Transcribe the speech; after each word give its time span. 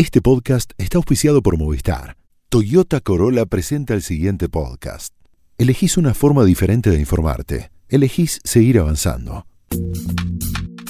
Este 0.00 0.22
podcast 0.22 0.72
está 0.78 0.96
auspiciado 0.96 1.42
por 1.42 1.58
Movistar. 1.58 2.16
Toyota 2.48 3.02
Corolla 3.02 3.44
presenta 3.44 3.92
el 3.92 4.00
siguiente 4.00 4.48
podcast. 4.48 5.12
Elegís 5.58 5.98
una 5.98 6.14
forma 6.14 6.42
diferente 6.46 6.88
de 6.88 6.98
informarte. 6.98 7.70
Elegís 7.86 8.40
seguir 8.42 8.78
avanzando. 8.78 9.44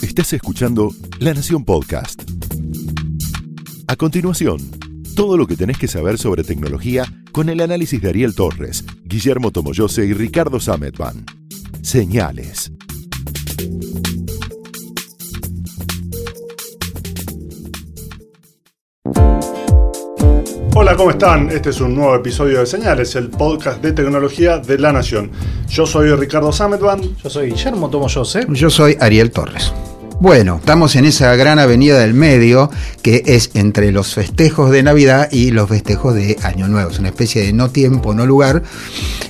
Estás 0.00 0.32
escuchando 0.32 0.94
La 1.18 1.34
Nación 1.34 1.64
Podcast. 1.64 2.22
A 3.88 3.96
continuación, 3.96 4.60
todo 5.16 5.36
lo 5.36 5.48
que 5.48 5.56
tenés 5.56 5.78
que 5.78 5.88
saber 5.88 6.16
sobre 6.16 6.44
tecnología 6.44 7.04
con 7.32 7.48
el 7.48 7.62
análisis 7.62 8.00
de 8.00 8.10
Ariel 8.10 8.36
Torres, 8.36 8.84
Guillermo 9.02 9.50
Tomoyose 9.50 10.06
y 10.06 10.12
Ricardo 10.12 10.60
Sametban. 10.60 11.24
Señales. 11.82 12.70
Hola, 20.90 20.96
¿cómo 20.96 21.10
están? 21.12 21.50
Este 21.50 21.70
es 21.70 21.80
un 21.80 21.94
nuevo 21.94 22.16
episodio 22.16 22.58
de 22.58 22.66
Señales, 22.66 23.14
el 23.14 23.30
podcast 23.30 23.80
de 23.80 23.92
tecnología 23.92 24.58
de 24.58 24.76
La 24.76 24.92
Nación. 24.92 25.30
Yo 25.68 25.86
soy 25.86 26.10
Ricardo 26.16 26.50
Sametban. 26.50 27.00
Yo 27.22 27.30
soy 27.30 27.50
Guillermo 27.52 27.88
Tomoyose. 27.88 28.44
Yo 28.48 28.70
soy 28.70 28.96
Ariel 28.98 29.30
Torres. 29.30 29.72
Bueno, 30.20 30.56
estamos 30.56 30.96
en 30.96 31.06
esa 31.06 31.34
gran 31.34 31.58
avenida 31.58 31.98
del 31.98 32.12
medio 32.12 32.70
que 33.00 33.22
es 33.24 33.52
entre 33.54 33.90
los 33.90 34.12
festejos 34.14 34.70
de 34.70 34.82
Navidad 34.82 35.30
y 35.32 35.50
los 35.50 35.66
festejos 35.66 36.14
de 36.14 36.36
Año 36.42 36.68
Nuevo. 36.68 36.90
Es 36.90 36.98
una 36.98 37.08
especie 37.08 37.42
de 37.42 37.54
no 37.54 37.70
tiempo, 37.70 38.12
no 38.12 38.26
lugar. 38.26 38.62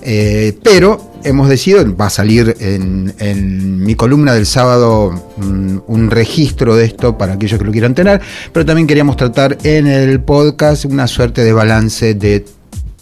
Eh, 0.02 0.58
pero 0.64 1.12
hemos 1.22 1.48
decidido, 1.48 1.96
va 1.96 2.06
a 2.06 2.10
salir 2.10 2.56
en, 2.58 3.84
mi 3.84 3.94
columna 3.94 4.34
del 4.34 4.46
sábado 4.46 5.12
mm, 5.36 5.78
un 5.86 6.10
registro 6.10 6.74
de 6.74 6.86
esto 6.86 7.16
para 7.16 7.34
aquellos 7.34 7.60
que 7.60 7.64
lo 7.64 7.70
quieran 7.70 7.94
tener, 7.94 8.20
pero 8.52 8.66
también 8.66 8.88
queríamos 8.88 9.16
tratar 9.16 9.58
en 9.62 9.86
el 9.86 10.20
podcast 10.20 10.86
una 10.86 11.06
suerte 11.06 11.44
de 11.44 11.52
balance 11.52 12.14
de 12.14 12.44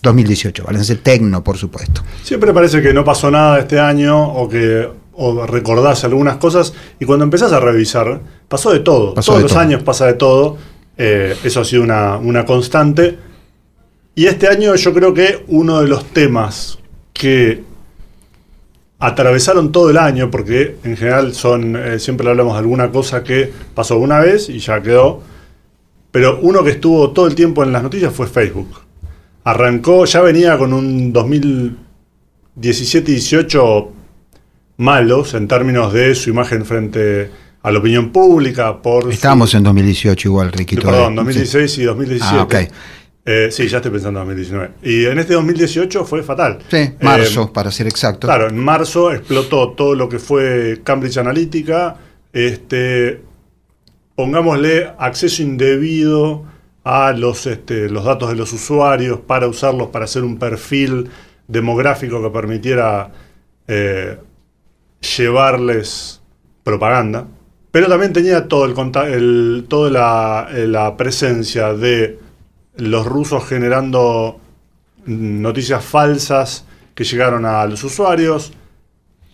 2018, 0.03 0.63
balance 0.63 0.95
tecno, 0.97 1.43
por 1.43 1.57
supuesto. 1.57 2.03
Siempre 2.23 2.53
parece 2.53 2.83
que 2.83 2.93
no 2.93 3.03
pasó 3.03 3.31
nada 3.31 3.59
este 3.59 3.81
año 3.81 4.31
o 4.31 4.47
que 4.47 4.89
o 5.21 5.45
recordás 5.47 6.05
algunas 6.05 6.37
cosas 6.37 6.73
y 7.01 7.05
cuando 7.05 7.25
empezás 7.25 7.51
a 7.53 7.59
revisar, 7.59 8.21
pasó 8.49 8.71
de 8.73 8.79
todo. 8.81 9.15
Pasó 9.15 9.33
Todos 9.33 9.39
de 9.39 9.43
los 9.43 9.53
todo. 9.53 9.61
años 9.61 9.83
pasa 9.83 10.07
de 10.07 10.15
todo. 10.15 10.57
Eh, 10.97 11.37
eso 11.43 11.61
ha 11.61 11.65
sido 11.65 11.83
una, 11.83 12.17
una 12.19 12.47
constante. 12.47 13.19
Y 14.15 14.27
este 14.27 14.47
año 14.49 14.77
yo 14.77 14.95
creo 14.95 15.13
que 15.13 15.45
uno 15.49 15.81
de 15.81 15.89
los 15.89 16.05
temas 16.07 16.79
que 17.13 17.65
atravesaron 19.01 19.73
todo 19.73 19.91
el 19.91 19.99
año, 19.99 20.31
porque 20.31 20.77
en 20.85 20.97
general 20.97 21.35
son, 21.35 21.75
eh, 21.77 21.99
siempre 21.99 22.29
hablamos 22.29 22.53
de 22.55 22.61
alguna 22.61 22.91
cosa 22.91 23.25
que 23.25 23.53
pasó 23.75 23.99
una 23.99 24.21
vez 24.21 24.49
y 24.49 24.61
ya 24.61 24.81
quedó, 24.83 25.21
pero 26.13 26.39
uno 26.43 26.63
que 26.63 26.71
estuvo 26.71 27.11
todo 27.11 27.27
el 27.27 27.35
tiempo 27.35 27.65
en 27.65 27.73
las 27.73 27.83
noticias 27.83 28.13
fue 28.13 28.29
Facebook. 28.29 28.69
Arrancó, 29.45 30.05
ya 30.05 30.21
venía 30.21 30.57
con 30.59 30.73
un 30.73 31.13
2017-18 31.13 33.89
malos 34.79 35.35
en 35.35 35.47
términos 35.47 35.93
de 35.93 36.15
su 36.15 36.31
imagen 36.31 36.65
frente 36.65 37.31
a 37.63 37.71
la 37.71 37.79
opinión 37.79 38.11
pública. 38.11 38.81
Por 38.81 39.13
Estábamos 39.13 39.51
su- 39.51 39.59
en 39.59 39.65
2018 39.65 40.29
igual, 40.29 40.51
Riquito. 40.53 40.83
Perdón, 40.87 41.13
eh, 41.13 41.17
2016 41.17 41.79
y 41.79 41.83
2017. 41.85 42.37
Ah, 42.39 42.43
ok. 42.43 42.55
Eh, 43.31 43.49
sí, 43.51 43.69
ya 43.69 43.77
estoy 43.79 43.91
pensando 43.93 44.21
en 44.23 44.27
2019. 44.29 44.71
Y 44.83 45.05
en 45.05 45.19
este 45.19 45.35
2018 45.35 46.05
fue 46.07 46.23
fatal. 46.23 46.61
Sí, 46.71 46.77
Eh, 46.79 46.97
marzo, 47.03 47.53
para 47.53 47.71
ser 47.71 47.87
exacto. 47.87 48.27
Claro, 48.27 48.49
en 48.49 48.57
marzo 48.57 49.13
explotó 49.13 49.73
todo 49.73 49.95
lo 49.95 50.09
que 50.09 50.19
fue 50.19 50.81
Cambridge 50.83 51.19
Analytica. 51.19 51.97
Este, 52.33 53.21
pongámosle 54.15 54.93
acceso 54.99 55.43
indebido 55.43 56.45
a 56.85 57.13
los, 57.13 57.47
este, 57.47 57.91
los 57.91 58.05
datos 58.05 58.31
de 58.31 58.37
los 58.37 58.53
usuarios 58.53 59.21
para 59.21 59.47
usarlos 59.47 59.89
para 59.89 60.07
hacer 60.07 60.25
un 60.25 60.39
perfil 60.39 61.11
demográfico 61.49 62.23
que 62.23 62.31
permitiera 62.31 63.11
eh, 63.67 64.17
llevarles 65.01 66.21
propaganda. 66.63 67.27
Pero 67.71 67.89
también 67.89 68.13
tenía 68.13 68.49
todo 68.49 68.65
el, 68.65 69.67
toda 69.69 69.91
la, 69.91 70.49
eh, 70.51 70.67
la 70.67 70.97
presencia 70.97 71.75
de 71.75 72.19
los 72.77 73.07
rusos 73.07 73.47
generando 73.47 74.41
noticias 75.07 75.85
falsas 75.85 76.65
que 76.95 77.05
llegaron 77.05 77.45
a 77.45 77.65
los 77.67 77.85
usuarios. 77.85 78.53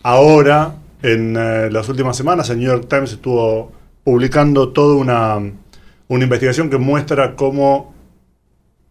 Ahora, 0.03 0.75
en 1.01 1.35
eh, 1.37 1.69
las 1.71 1.89
últimas 1.89 2.17
semanas, 2.17 2.49
el 2.49 2.59
New 2.59 2.67
York 2.67 2.87
Times 2.89 3.13
estuvo 3.13 3.71
publicando 4.03 4.69
toda 4.69 4.95
una, 4.95 5.39
una 6.07 6.23
investigación 6.23 6.69
que 6.69 6.77
muestra 6.77 7.35
cómo 7.35 7.93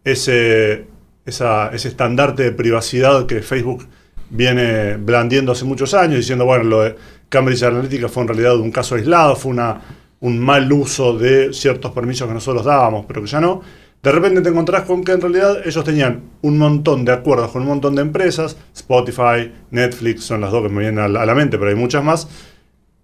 ese, 0.03 0.87
ese 1.25 1.87
estandarte 1.87 2.43
de 2.43 2.51
privacidad 2.51 3.25
que 3.25 3.41
Facebook 3.41 3.87
viene 4.29 4.97
blandiendo 4.97 5.51
hace 5.51 5.65
muchos 5.65 5.93
años, 5.93 6.17
diciendo, 6.17 6.45
bueno, 6.45 6.63
lo 6.63 6.81
de 6.81 6.95
Cambridge 7.29 7.63
Analytica 7.63 8.09
fue 8.09 8.23
en 8.23 8.29
realidad 8.29 8.57
un 8.57 8.71
caso 8.71 8.95
aislado, 8.95 9.35
fue 9.35 9.51
una, 9.51 9.81
un 10.21 10.39
mal 10.39 10.71
uso 10.71 11.17
de 11.17 11.53
ciertos 11.53 11.91
permisos 11.91 12.27
que 12.27 12.33
nosotros 12.33 12.65
dábamos, 12.65 13.05
pero 13.05 13.21
que 13.21 13.27
ya 13.27 13.39
no. 13.39 13.61
De 14.01 14.11
repente 14.11 14.41
te 14.41 14.49
encontrás 14.49 14.83
con 14.83 15.03
que 15.03 15.13
en 15.13 15.21
realidad 15.21 15.65
ellos 15.65 15.83
tenían 15.83 16.21
un 16.43 16.57
montón 16.59 17.05
de 17.05 17.11
acuerdos 17.11 17.51
con 17.51 17.63
un 17.63 17.69
montón 17.69 17.95
de 17.95 18.03
empresas, 18.03 18.55
Spotify, 18.73 19.51
Netflix, 19.71 20.25
son 20.25 20.41
las 20.41 20.51
dos 20.51 20.61
que 20.63 20.69
me 20.69 20.81
vienen 20.81 20.99
a 20.99 21.07
la, 21.07 21.35
mente, 21.35 21.57
pero 21.57 21.71
hay 21.71 21.75
muchas 21.75 22.03
más, 22.03 22.27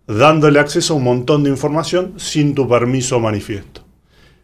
dándole 0.06 0.60
acceso 0.60 0.94
a 0.94 0.98
un 0.98 1.04
montón 1.04 1.44
de 1.44 1.50
información 1.50 2.14
sin 2.18 2.54
tu 2.54 2.68
permiso 2.68 3.20
manifiesto. 3.20 3.82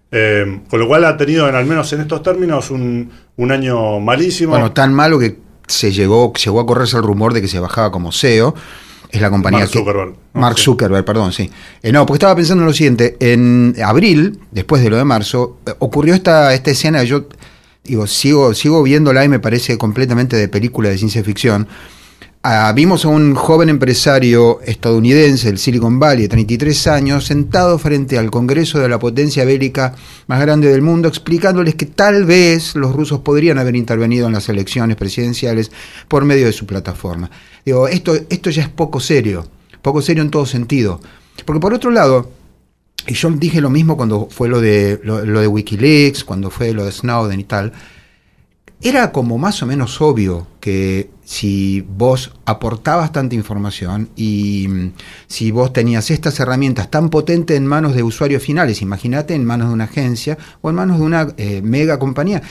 Eh, 0.09 0.61
con 0.69 0.79
lo 0.79 0.87
cual 0.87 1.05
ha 1.05 1.15
tenido, 1.15 1.47
en, 1.47 1.53
al 1.53 1.65
menos 1.65 1.91
en 1.93 2.01
estos 2.01 2.23
términos, 2.23 2.71
un, 2.71 3.11
un 3.35 3.51
año 3.51 3.99
malísimo. 3.99 4.51
Bueno, 4.51 4.71
tan 4.71 4.93
malo 4.93 5.19
que 5.19 5.46
se 5.67 5.91
llegó, 5.91 6.33
llegó 6.33 6.59
a 6.59 6.65
correrse 6.65 6.97
el 6.97 7.03
rumor 7.03 7.33
de 7.33 7.41
que 7.41 7.47
se 7.47 7.59
bajaba 7.59 7.91
como 7.91 8.11
CEO. 8.11 8.55
Es 9.09 9.21
la 9.21 9.29
compañía 9.29 9.59
Mark 9.59 9.71
que- 9.71 9.79
Zuckerberg, 9.79 10.09
¿no? 10.33 10.41
Mark. 10.41 10.57
Zuckerberg, 10.59 11.05
perdón, 11.05 11.31
sí. 11.31 11.49
Eh, 11.81 11.91
no, 11.93 12.05
porque 12.05 12.17
estaba 12.17 12.35
pensando 12.35 12.63
en 12.63 12.67
lo 12.67 12.73
siguiente. 12.73 13.15
En 13.21 13.75
abril, 13.83 14.39
después 14.51 14.81
de 14.83 14.89
lo 14.89 14.97
de 14.97 15.05
marzo, 15.05 15.57
eh, 15.65 15.73
ocurrió 15.79 16.13
esta, 16.13 16.53
esta 16.53 16.71
escena 16.71 16.99
que 17.01 17.07
yo 17.07 17.25
digo, 17.85 18.05
sigo, 18.05 18.53
sigo 18.53 18.83
viéndola 18.83 19.23
y 19.23 19.29
me 19.29 19.39
parece 19.39 19.77
completamente 19.77 20.35
de 20.35 20.49
película 20.49 20.89
de 20.89 20.97
ciencia 20.97 21.23
ficción. 21.23 21.67
Ah, 22.49 22.71
vimos 22.73 23.03
a 23.03 23.09
un 23.09 23.35
joven 23.35 23.67
empresario 23.67 24.61
estadounidense 24.61 25.47
del 25.47 25.57
Silicon 25.57 25.99
Valley 25.99 26.21
de 26.21 26.29
33 26.29 26.87
años 26.87 27.25
sentado 27.25 27.77
frente 27.77 28.17
al 28.17 28.31
Congreso 28.31 28.79
de 28.79 28.87
la 28.87 28.99
potencia 28.99 29.43
bélica 29.43 29.95
más 30.27 30.39
grande 30.39 30.69
del 30.69 30.81
mundo 30.81 31.09
explicándoles 31.09 31.75
que 31.75 31.87
tal 31.87 32.23
vez 32.23 32.73
los 32.75 32.95
rusos 32.95 33.19
podrían 33.19 33.57
haber 33.57 33.75
intervenido 33.75 34.27
en 34.27 34.33
las 34.33 34.47
elecciones 34.47 34.95
presidenciales 34.95 35.73
por 36.07 36.23
medio 36.23 36.45
de 36.45 36.53
su 36.53 36.65
plataforma. 36.65 37.29
Digo, 37.65 37.89
esto, 37.89 38.15
esto 38.29 38.49
ya 38.49 38.63
es 38.63 38.69
poco 38.69 39.01
serio, 39.01 39.45
poco 39.81 40.01
serio 40.01 40.23
en 40.23 40.31
todo 40.31 40.45
sentido. 40.45 41.01
Porque 41.43 41.59
por 41.59 41.73
otro 41.73 41.91
lado, 41.91 42.31
y 43.07 43.13
yo 43.13 43.29
dije 43.31 43.59
lo 43.59 43.69
mismo 43.69 43.97
cuando 43.97 44.29
fue 44.31 44.47
lo 44.47 44.61
de, 44.61 45.01
lo, 45.03 45.25
lo 45.25 45.41
de 45.41 45.47
Wikileaks, 45.47 46.23
cuando 46.23 46.49
fue 46.49 46.71
lo 46.71 46.85
de 46.85 46.93
Snowden 46.93 47.41
y 47.41 47.43
tal, 47.43 47.73
era 48.79 49.11
como 49.11 49.37
más 49.37 49.61
o 49.61 49.65
menos 49.65 49.99
obvio 49.99 50.47
que 50.61 51.09
si 51.27 51.81
vos 51.81 52.31
aportabas 52.45 53.11
tanta 53.11 53.35
información 53.35 54.07
y 54.15 54.65
mm, 54.69 54.91
si 55.27 55.51
vos 55.51 55.73
tenías 55.73 56.09
estas 56.09 56.39
herramientas 56.39 56.89
tan 56.89 57.09
potentes 57.09 57.57
en 57.57 57.65
manos 57.67 57.93
de 57.95 58.01
usuarios 58.01 58.41
finales, 58.41 58.81
imagínate 58.81 59.35
en 59.35 59.43
manos 59.43 59.67
de 59.67 59.73
una 59.73 59.83
agencia 59.83 60.37
o 60.61 60.69
en 60.69 60.75
manos 60.77 60.99
de 60.99 61.03
una 61.05 61.27
eh, 61.35 61.61
mega 61.61 61.99
compañía, 61.99 62.41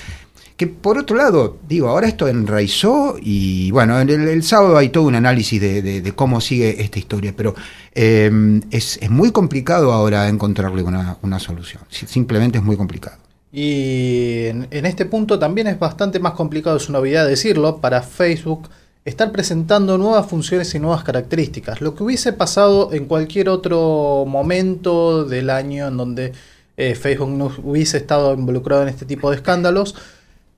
que 0.59 0.67
por 0.67 0.99
otro 0.99 1.17
lado, 1.17 1.57
digo, 1.67 1.89
ahora 1.89 2.07
esto 2.07 2.29
enraizó 2.29 3.17
y 3.19 3.71
bueno, 3.71 3.99
en 3.99 4.11
el, 4.11 4.29
el 4.29 4.43
sábado 4.43 4.77
hay 4.77 4.91
todo 4.91 5.05
un 5.05 5.15
análisis 5.15 5.59
de, 5.59 6.13
cómo 6.15 6.43
sigue 6.43 6.83
esta 6.83 6.99
historia, 6.99 7.33
pero 7.35 7.55
eh, 7.95 8.61
es, 8.71 9.01
muy 9.09 9.33
complicado 9.33 9.91
ahora 9.91 10.29
encontrarle 10.29 10.83
una, 10.83 11.39
solución, 11.39 11.83
Si- 11.89 12.07
simplemente 12.07 12.59
es 12.59 12.65
muy 12.65 12.77
complicado. 12.77 13.17
Y 13.59 14.49
en, 14.49 14.85
este 14.85 15.07
punto 15.07 15.39
también 15.39 15.67
es 15.67 15.79
bastante 15.79 16.21
más 16.21 16.35
complicado, 16.35 16.77
es 16.77 16.91
una 16.91 16.99
obviedad 16.99 17.27
decirlo, 17.27 17.79
para 17.79 18.03
Facebook 18.03 18.69
estar 19.07 19.33
presentando 19.33 19.97
nuevas 19.97 20.27
funciones 20.27 20.75
y 20.75 20.79
nuevas 20.79 21.03
características. 21.05 21.81
Lo 21.81 21.95
que 21.95 22.03
hubiese 22.03 22.35
pasado 22.35 22.93
en 22.93 23.07
cualquier 23.07 23.49
otro 23.49 24.27
momento 24.29 25.25
del 25.25 25.49
año 25.49 25.89
en 25.89 25.97
donde 25.97 26.33
eh, 26.77 26.95
Facebook 26.97 27.31
no 27.31 27.51
hubiese 27.65 27.97
estado 27.97 28.35
involucrado 28.35 28.83
en 28.83 28.89
este 28.91 29.07
tipo 29.07 29.31
de 29.31 29.37
escándalos, 29.37 29.95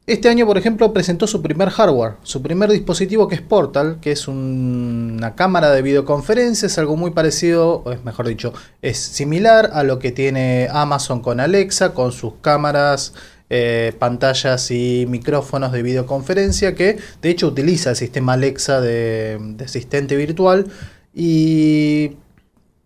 Este 0.09 0.31
año, 0.31 0.47
por 0.47 0.57
ejemplo, 0.57 0.91
presentó 0.95 1.27
su 1.27 1.43
primer 1.43 1.69
hardware, 1.69 2.15
su 2.23 2.41
primer 2.41 2.71
dispositivo 2.71 3.29
que 3.29 3.35
es 3.35 3.43
Portal, 3.43 3.99
que 4.01 4.11
es 4.13 4.27
un- 4.27 5.17
una 5.19 5.35
cámara 5.35 5.71
de 5.71 5.83
videoconferencia, 5.83 6.65
es 6.65 6.79
algo 6.79 6.97
muy 6.97 7.11
parecido, 7.11 7.83
o 7.85 7.93
es 7.93 8.03
mejor 8.07 8.27
dicho, 8.27 8.55
es 8.81 8.97
similar 8.97 9.69
a 9.75 9.83
lo 9.83 9.99
que 9.99 10.11
tiene 10.11 10.69
Amazon 10.73 11.21
con 11.21 11.41
Alexa, 11.41 11.93
con 11.93 12.13
sus 12.13 12.33
cámaras, 12.41 13.13
eh, 13.51 13.93
pantallas 13.99 14.71
y 14.71 15.05
micrófonos 15.11 15.73
de 15.73 15.83
videoconferencia, 15.83 16.75
que 16.75 16.97
de 17.21 17.29
hecho 17.29 17.47
utiliza 17.49 17.91
el 17.91 17.97
sistema 17.97 18.33
Alexa 18.33 18.81
de, 18.81 19.37
de 19.57 19.65
asistente 19.67 20.17
virtual. 20.17 20.69
Y 21.15 22.13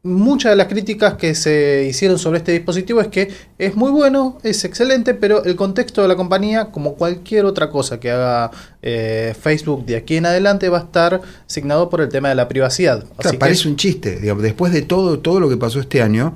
muchas 0.05 0.53
de 0.53 0.57
las 0.57 0.67
críticas 0.67 1.15
que 1.15 1.35
se 1.35 1.87
hicieron 1.89 2.19
sobre 2.19 2.39
este 2.39 2.53
dispositivo 2.53 3.01
es 3.01 3.07
que 3.09 3.31
es 3.59 3.77
muy 3.77 3.91
bueno, 3.91 4.39
es 4.43 4.65
excelente, 4.65 5.15
pero 5.15 5.45
el 5.45 5.55
contexto 5.55 6.03
de 6.03 6.09
la 6.09 6.17
compañía, 6.17 6.67
como 6.67 6.95
cualquier 6.95 7.45
otra 7.45 7.71
cosa 7.71 8.01
que 8.01 8.11
haga 8.11 8.51
eh, 8.83 9.35
Facebook 9.41 9.87
de 9.87 9.97
aquí 9.97 10.17
en 10.17 10.27
adelante, 10.27 10.69
va 10.69 10.79
a 10.79 10.83
estar 10.83 11.21
asignado 11.47 11.89
por 11.89 12.01
el 12.01 12.09
tema 12.09 12.29
de 12.31 12.35
la 12.35 12.49
privacidad. 12.49 13.05
Claro, 13.17 13.39
parece 13.39 13.69
un 13.69 13.77
chiste. 13.77 14.19
Digamos, 14.19 14.43
después 14.43 14.73
de 14.73 14.83
todo, 14.83 15.21
todo 15.21 15.39
lo 15.39 15.49
que 15.49 15.57
pasó 15.57 15.79
este 15.79 16.03
año, 16.03 16.35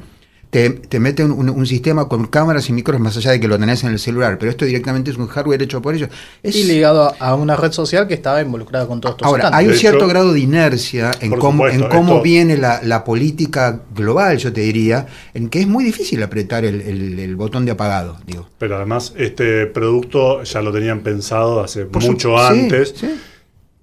te, 0.50 0.70
te 0.70 1.00
mete 1.00 1.24
un, 1.24 1.50
un, 1.50 1.66
sistema 1.66 2.08
con 2.08 2.26
cámaras 2.26 2.68
y 2.68 2.72
micros 2.72 3.00
más 3.00 3.16
allá 3.16 3.32
de 3.32 3.40
que 3.40 3.48
lo 3.48 3.58
tenés 3.58 3.82
en 3.84 3.90
el 3.90 3.98
celular, 3.98 4.38
pero 4.38 4.50
esto 4.50 4.64
directamente 4.64 5.10
es 5.10 5.16
un 5.16 5.26
hardware 5.26 5.62
hecho 5.62 5.82
por 5.82 5.94
ellos. 5.94 6.08
y 6.42 6.64
ligado 6.64 7.14
a 7.18 7.34
una 7.34 7.56
red 7.56 7.72
social 7.72 8.06
que 8.06 8.14
estaba 8.14 8.40
involucrada 8.40 8.86
con 8.86 9.00
todos 9.00 9.14
estos 9.14 9.26
Ahora, 9.26 9.50
hay 9.52 9.66
un 9.66 9.74
cierto 9.74 10.06
grado 10.06 10.32
de 10.32 10.40
inercia 10.40 11.10
en 11.20 11.32
cómo, 11.32 11.66
en 11.68 11.82
cómo 11.88 12.22
viene 12.22 12.56
la, 12.56 12.80
la, 12.82 13.04
política 13.04 13.80
global, 13.94 14.38
yo 14.38 14.52
te 14.52 14.60
diría, 14.62 15.06
en 15.34 15.48
que 15.48 15.60
es 15.60 15.66
muy 15.66 15.84
difícil 15.84 16.22
apretar 16.22 16.64
el, 16.64 16.80
el, 16.80 17.36
botón 17.36 17.64
de 17.64 17.72
apagado. 17.72 18.16
Digo. 18.26 18.48
Pero 18.58 18.76
además, 18.76 19.12
este 19.16 19.66
producto 19.66 20.42
ya 20.44 20.62
lo 20.62 20.72
tenían 20.72 21.00
pensado 21.00 21.60
hace 21.60 21.84
mucho 21.84 22.38
antes. 22.38 22.94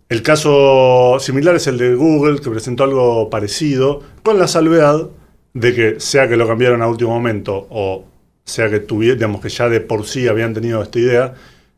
El 0.10 0.22
caso 0.22 1.18
similar 1.20 1.56
es 1.56 1.68
el 1.68 1.78
de 1.78 1.96
Google, 1.96 2.40
que 2.40 2.50
presentó 2.50 2.84
algo 2.84 3.30
parecido, 3.30 4.02
con 4.22 4.38
la 4.38 4.48
salvedad 4.48 5.10
de 5.54 5.74
que 5.74 6.00
sea 6.00 6.28
que 6.28 6.36
lo 6.36 6.48
cambiaron 6.48 6.82
a 6.82 6.88
último 6.88 7.12
momento 7.12 7.68
o 7.70 8.06
sea 8.44 8.70
que 8.70 8.80
tuviera, 8.80 9.16
digamos 9.16 9.42
que 9.42 9.50
ya 9.50 9.70
de 9.70 9.82
por 9.82 10.06
sí 10.06 10.28
habían 10.28 10.54
tenido 10.54 10.82
esta 10.82 11.00
idea, 11.00 11.34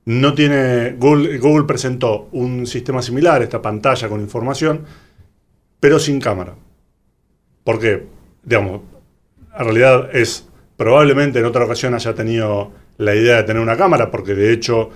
no 0.05 0.33
tiene 0.33 0.95
Google, 0.97 1.37
Google 1.39 1.65
presentó 1.65 2.29
un 2.31 2.67
sistema 2.67 3.01
similar, 3.01 3.41
esta 3.41 3.61
pantalla 3.61 4.07
con 4.07 4.21
información, 4.21 4.85
pero 5.79 5.99
sin 5.99 6.19
cámara. 6.19 6.55
Porque, 7.63 8.05
digamos, 8.43 8.81
en 9.57 9.63
realidad 9.65 10.15
es 10.15 10.47
probablemente 10.77 11.39
en 11.39 11.45
otra 11.45 11.65
ocasión 11.65 11.93
haya 11.93 12.13
tenido 12.13 12.71
la 12.97 13.15
idea 13.15 13.37
de 13.37 13.43
tener 13.43 13.61
una 13.61 13.77
cámara, 13.77 14.11
porque 14.11 14.35
de 14.35 14.53
hecho 14.53 14.89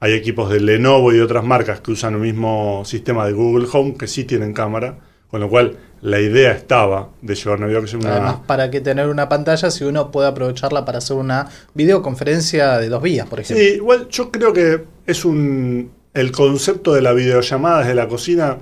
hay 0.00 0.12
equipos 0.12 0.50
de 0.50 0.60
Lenovo 0.60 1.12
y 1.12 1.20
otras 1.20 1.44
marcas 1.44 1.80
que 1.80 1.92
usan 1.92 2.14
el 2.14 2.20
mismo 2.20 2.84
sistema 2.84 3.26
de 3.26 3.32
Google 3.32 3.66
Home 3.72 3.94
que 3.94 4.06
sí 4.06 4.24
tienen 4.24 4.52
cámara, 4.52 4.98
con 5.28 5.40
lo 5.40 5.48
cual 5.48 5.76
la 6.02 6.20
idea 6.20 6.52
estaba 6.52 7.08
de 7.22 7.34
llevar 7.34 7.58
una 7.58 7.66
videoconferencia. 7.66 8.12
Además, 8.12 8.36
¿para 8.46 8.70
qué 8.70 8.80
tener 8.80 9.08
una 9.08 9.28
pantalla 9.28 9.70
si 9.70 9.84
uno 9.84 10.10
puede 10.10 10.28
aprovecharla 10.28 10.84
para 10.84 10.98
hacer 10.98 11.16
una 11.16 11.48
videoconferencia 11.74 12.78
de 12.78 12.88
dos 12.88 13.02
vías, 13.02 13.26
por 13.26 13.40
ejemplo? 13.40 13.64
Sí, 13.64 13.74
igual 13.74 14.08
yo 14.08 14.30
creo 14.30 14.52
que 14.52 14.84
es 15.06 15.24
un. 15.24 15.90
El 16.14 16.32
concepto 16.32 16.94
de 16.94 17.02
la 17.02 17.12
videollamada 17.12 17.80
desde 17.80 17.94
la 17.94 18.08
cocina 18.08 18.56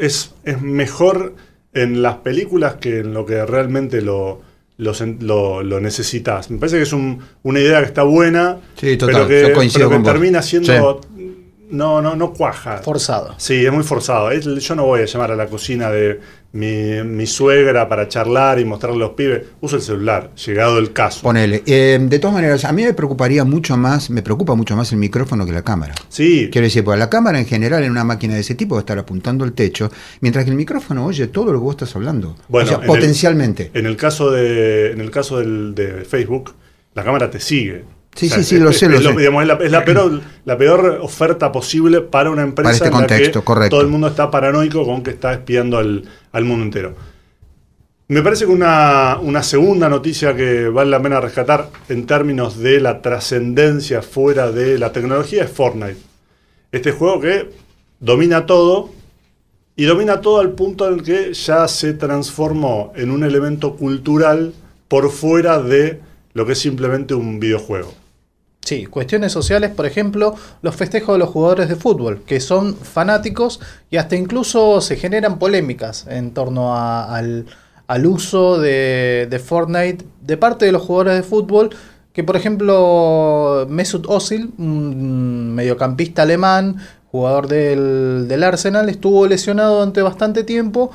es, 0.00 0.32
es 0.44 0.62
mejor 0.62 1.34
en 1.72 2.02
las 2.02 2.16
películas 2.16 2.74
que 2.76 3.00
en 3.00 3.14
lo 3.14 3.24
que 3.26 3.44
realmente 3.44 4.00
lo, 4.00 4.40
lo, 4.78 5.62
lo, 5.62 5.80
necesitas. 5.80 6.50
Me 6.50 6.58
parece 6.58 6.76
que 6.78 6.82
es 6.82 6.92
una 6.92 7.60
idea 7.60 7.80
que 7.80 7.86
está 7.86 8.02
buena, 8.02 8.58
sí, 8.76 8.96
total, 8.96 9.26
pero 9.28 9.28
que, 9.28 9.68
pero 9.72 9.90
que 9.90 9.98
termina 10.00 10.42
siendo 10.42 11.00
no, 11.74 12.00
no, 12.00 12.16
no 12.16 12.32
cuaja. 12.32 12.78
Forzado. 12.78 13.34
Sí, 13.36 13.66
es 13.66 13.72
muy 13.72 13.82
forzado. 13.82 14.32
Yo 14.32 14.74
no 14.74 14.86
voy 14.86 15.02
a 15.02 15.04
llamar 15.04 15.32
a 15.32 15.36
la 15.36 15.46
cocina 15.46 15.90
de 15.90 16.20
mi, 16.52 17.26
suegra 17.26 17.88
para 17.88 18.08
charlar 18.08 18.60
y 18.60 18.64
mostrarle 18.64 18.96
a 18.96 19.08
los 19.08 19.14
pibes. 19.14 19.42
Uso 19.60 19.76
el 19.76 19.82
celular, 19.82 20.30
llegado 20.34 20.78
el 20.78 20.92
caso. 20.92 21.22
Ponele. 21.22 21.62
Eh, 21.66 21.98
de 22.00 22.18
todas 22.18 22.34
maneras, 22.34 22.64
a 22.64 22.72
mí 22.72 22.84
me 22.84 22.94
preocuparía 22.94 23.44
mucho 23.44 23.76
más, 23.76 24.08
me 24.08 24.22
preocupa 24.22 24.54
mucho 24.54 24.76
más 24.76 24.92
el 24.92 24.98
micrófono 24.98 25.44
que 25.44 25.52
la 25.52 25.62
cámara. 25.62 25.94
Sí. 26.08 26.48
Quiero 26.52 26.64
decir, 26.64 26.84
porque 26.84 26.98
la 26.98 27.10
cámara 27.10 27.38
en 27.38 27.46
general 27.46 27.82
en 27.82 27.90
una 27.90 28.04
máquina 28.04 28.34
de 28.34 28.40
ese 28.40 28.54
tipo 28.54 28.76
va 28.76 28.80
a 28.80 28.82
estar 28.82 28.98
apuntando 28.98 29.44
el 29.44 29.52
techo, 29.52 29.90
mientras 30.20 30.44
que 30.44 30.50
el 30.52 30.56
micrófono 30.56 31.04
oye 31.04 31.26
todo 31.26 31.46
lo 31.46 31.58
que 31.58 31.64
vos 31.64 31.74
estás 31.74 31.96
hablando. 31.96 32.36
Bueno, 32.48 32.70
o 32.70 32.78
sea, 32.78 32.86
potencialmente. 32.86 33.70
en 33.74 33.86
el 33.86 33.96
caso, 33.96 34.30
de, 34.30 34.92
en 34.92 35.00
el 35.00 35.10
caso 35.10 35.38
del, 35.38 35.74
de 35.74 36.04
Facebook, 36.04 36.54
la 36.94 37.02
cámara 37.02 37.30
te 37.30 37.40
sigue. 37.40 37.84
Sí, 38.14 38.28
sí, 38.28 38.44
sí, 38.44 38.58
lo 38.58 38.72
sé, 38.72 38.88
lo 38.88 38.98
es, 38.98 39.02
sé. 39.02 39.10
es, 39.10 39.72
la, 39.72 39.84
peor, 39.84 40.20
la 40.44 40.56
peor 40.56 41.00
oferta 41.02 41.50
posible 41.50 42.00
para 42.00 42.30
una 42.30 42.42
empresa 42.42 42.70
para 42.70 42.76
este 42.76 42.90
contexto, 42.90 43.40
que 43.40 43.44
correcto. 43.44 43.70
todo 43.70 43.80
el 43.80 43.88
mundo 43.88 44.06
está 44.06 44.30
paranoico 44.30 44.84
con 44.84 45.02
que 45.02 45.10
está 45.10 45.32
espiando 45.32 45.78
al, 45.78 46.04
al 46.30 46.44
mundo 46.44 46.64
entero. 46.64 46.94
Me 48.06 48.22
parece 48.22 48.44
que 48.44 48.52
una, 48.52 49.18
una, 49.20 49.42
segunda 49.42 49.88
noticia 49.88 50.36
que 50.36 50.68
vale 50.68 50.90
la 50.90 51.02
pena 51.02 51.20
rescatar 51.20 51.70
en 51.88 52.06
términos 52.06 52.58
de 52.58 52.78
la 52.78 53.00
trascendencia 53.02 54.02
fuera 54.02 54.52
de 54.52 54.78
la 54.78 54.92
tecnología 54.92 55.44
es 55.44 55.50
Fortnite. 55.50 55.96
Este 56.70 56.92
juego 56.92 57.20
que 57.20 57.50
domina 58.00 58.46
todo 58.46 58.90
y 59.74 59.84
domina 59.84 60.20
todo 60.20 60.40
al 60.40 60.52
punto 60.52 60.86
en 60.86 60.94
el 60.94 61.02
que 61.02 61.32
ya 61.32 61.66
se 61.66 61.94
transformó 61.94 62.92
en 62.94 63.10
un 63.10 63.24
elemento 63.24 63.74
cultural 63.74 64.52
por 64.86 65.10
fuera 65.10 65.60
de 65.60 66.00
lo 66.34 66.46
que 66.46 66.52
es 66.52 66.58
simplemente 66.58 67.14
un 67.14 67.40
videojuego. 67.40 68.03
Sí, 68.64 68.86
cuestiones 68.86 69.30
sociales, 69.30 69.70
por 69.70 69.84
ejemplo, 69.84 70.34
los 70.62 70.74
festejos 70.74 71.16
de 71.16 71.18
los 71.18 71.28
jugadores 71.28 71.68
de 71.68 71.76
fútbol, 71.76 72.22
que 72.22 72.40
son 72.40 72.74
fanáticos 72.74 73.60
y 73.90 73.98
hasta 73.98 74.16
incluso 74.16 74.80
se 74.80 74.96
generan 74.96 75.38
polémicas 75.38 76.06
en 76.08 76.32
torno 76.32 76.74
al, 76.74 77.46
uso 78.06 78.58
de, 78.58 79.28
de, 79.28 79.38
Fortnite 79.38 80.06
de 80.22 80.36
parte 80.38 80.64
de 80.64 80.72
los 80.72 80.80
jugadores 80.80 81.16
de 81.16 81.22
fútbol, 81.22 81.70
que 82.14 82.24
por 82.24 82.36
ejemplo 82.36 83.66
Mesut 83.68 84.06
Özil, 84.08 84.54
un 84.56 85.54
mediocampista 85.54 86.22
alemán, 86.22 86.78
jugador 87.10 87.48
del, 87.48 88.26
del 88.28 88.42
Arsenal, 88.44 88.88
estuvo 88.88 89.26
lesionado 89.26 89.74
durante 89.74 90.00
bastante 90.00 90.42
tiempo 90.42 90.90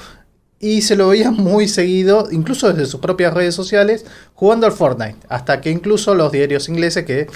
y 0.60 0.82
se 0.82 0.96
lo 0.96 1.10
veía 1.10 1.32
muy 1.32 1.68
seguido, 1.68 2.28
incluso 2.32 2.68
desde 2.68 2.86
sus 2.86 3.00
propias 3.00 3.34
redes 3.34 3.56
sociales, 3.56 4.06
jugando 4.34 4.68
al 4.68 4.74
Fortnite. 4.74 5.18
Hasta 5.30 5.62
que 5.62 5.72
incluso 5.72 6.16
los 6.16 6.32
diarios 6.32 6.70
ingleses 6.70 7.06
que 7.06 7.28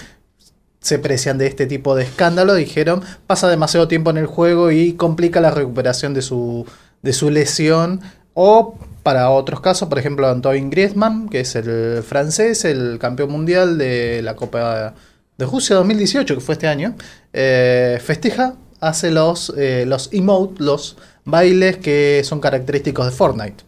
se 0.84 0.98
precian 0.98 1.38
de 1.38 1.46
este 1.46 1.64
tipo 1.64 1.96
de 1.96 2.04
escándalo, 2.04 2.52
dijeron 2.54 3.02
pasa 3.26 3.48
demasiado 3.48 3.88
tiempo 3.88 4.10
en 4.10 4.18
el 4.18 4.26
juego 4.26 4.70
y 4.70 4.92
complica 4.92 5.40
la 5.40 5.50
recuperación 5.50 6.12
de 6.12 6.20
su, 6.20 6.66
de 7.00 7.14
su 7.14 7.30
lesión. 7.30 8.02
O 8.34 8.76
para 9.02 9.30
otros 9.30 9.60
casos, 9.60 9.88
por 9.88 9.98
ejemplo, 9.98 10.28
Antoine 10.28 10.68
Griezmann, 10.68 11.30
que 11.30 11.40
es 11.40 11.56
el 11.56 12.02
francés, 12.02 12.66
el 12.66 12.98
campeón 13.00 13.30
mundial 13.30 13.78
de 13.78 14.20
la 14.22 14.36
Copa 14.36 14.92
de 15.38 15.46
Rusia 15.46 15.76
2018, 15.76 16.34
que 16.34 16.40
fue 16.42 16.52
este 16.52 16.68
año, 16.68 16.94
eh, 17.32 17.98
festeja, 18.04 18.56
hace 18.80 19.10
los, 19.10 19.54
eh, 19.56 19.84
los 19.86 20.12
emote, 20.12 20.62
los 20.62 20.98
bailes 21.24 21.78
que 21.78 22.20
son 22.24 22.40
característicos 22.40 23.06
de 23.06 23.12
Fortnite. 23.12 23.64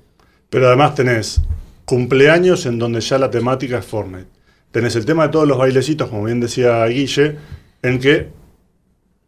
Pero 0.51 0.67
además 0.67 0.95
tenés 0.95 1.41
cumpleaños 1.87 2.67
en 2.67 2.79
donde 2.79 3.01
ya 3.01 3.17
la 3.17 3.31
temática 3.31 3.79
es 3.79 3.87
Fortnite 3.87 4.36
tenés 4.77 4.95
el 4.95 5.07
tema 5.07 5.23
de 5.23 5.29
todos 5.31 5.49
los 5.49 5.57
bailecitos, 5.57 6.11
como 6.11 6.25
bien 6.25 6.39
decía 6.39 6.85
Guille, 6.85 7.39
en 7.81 7.99
que 7.99 8.29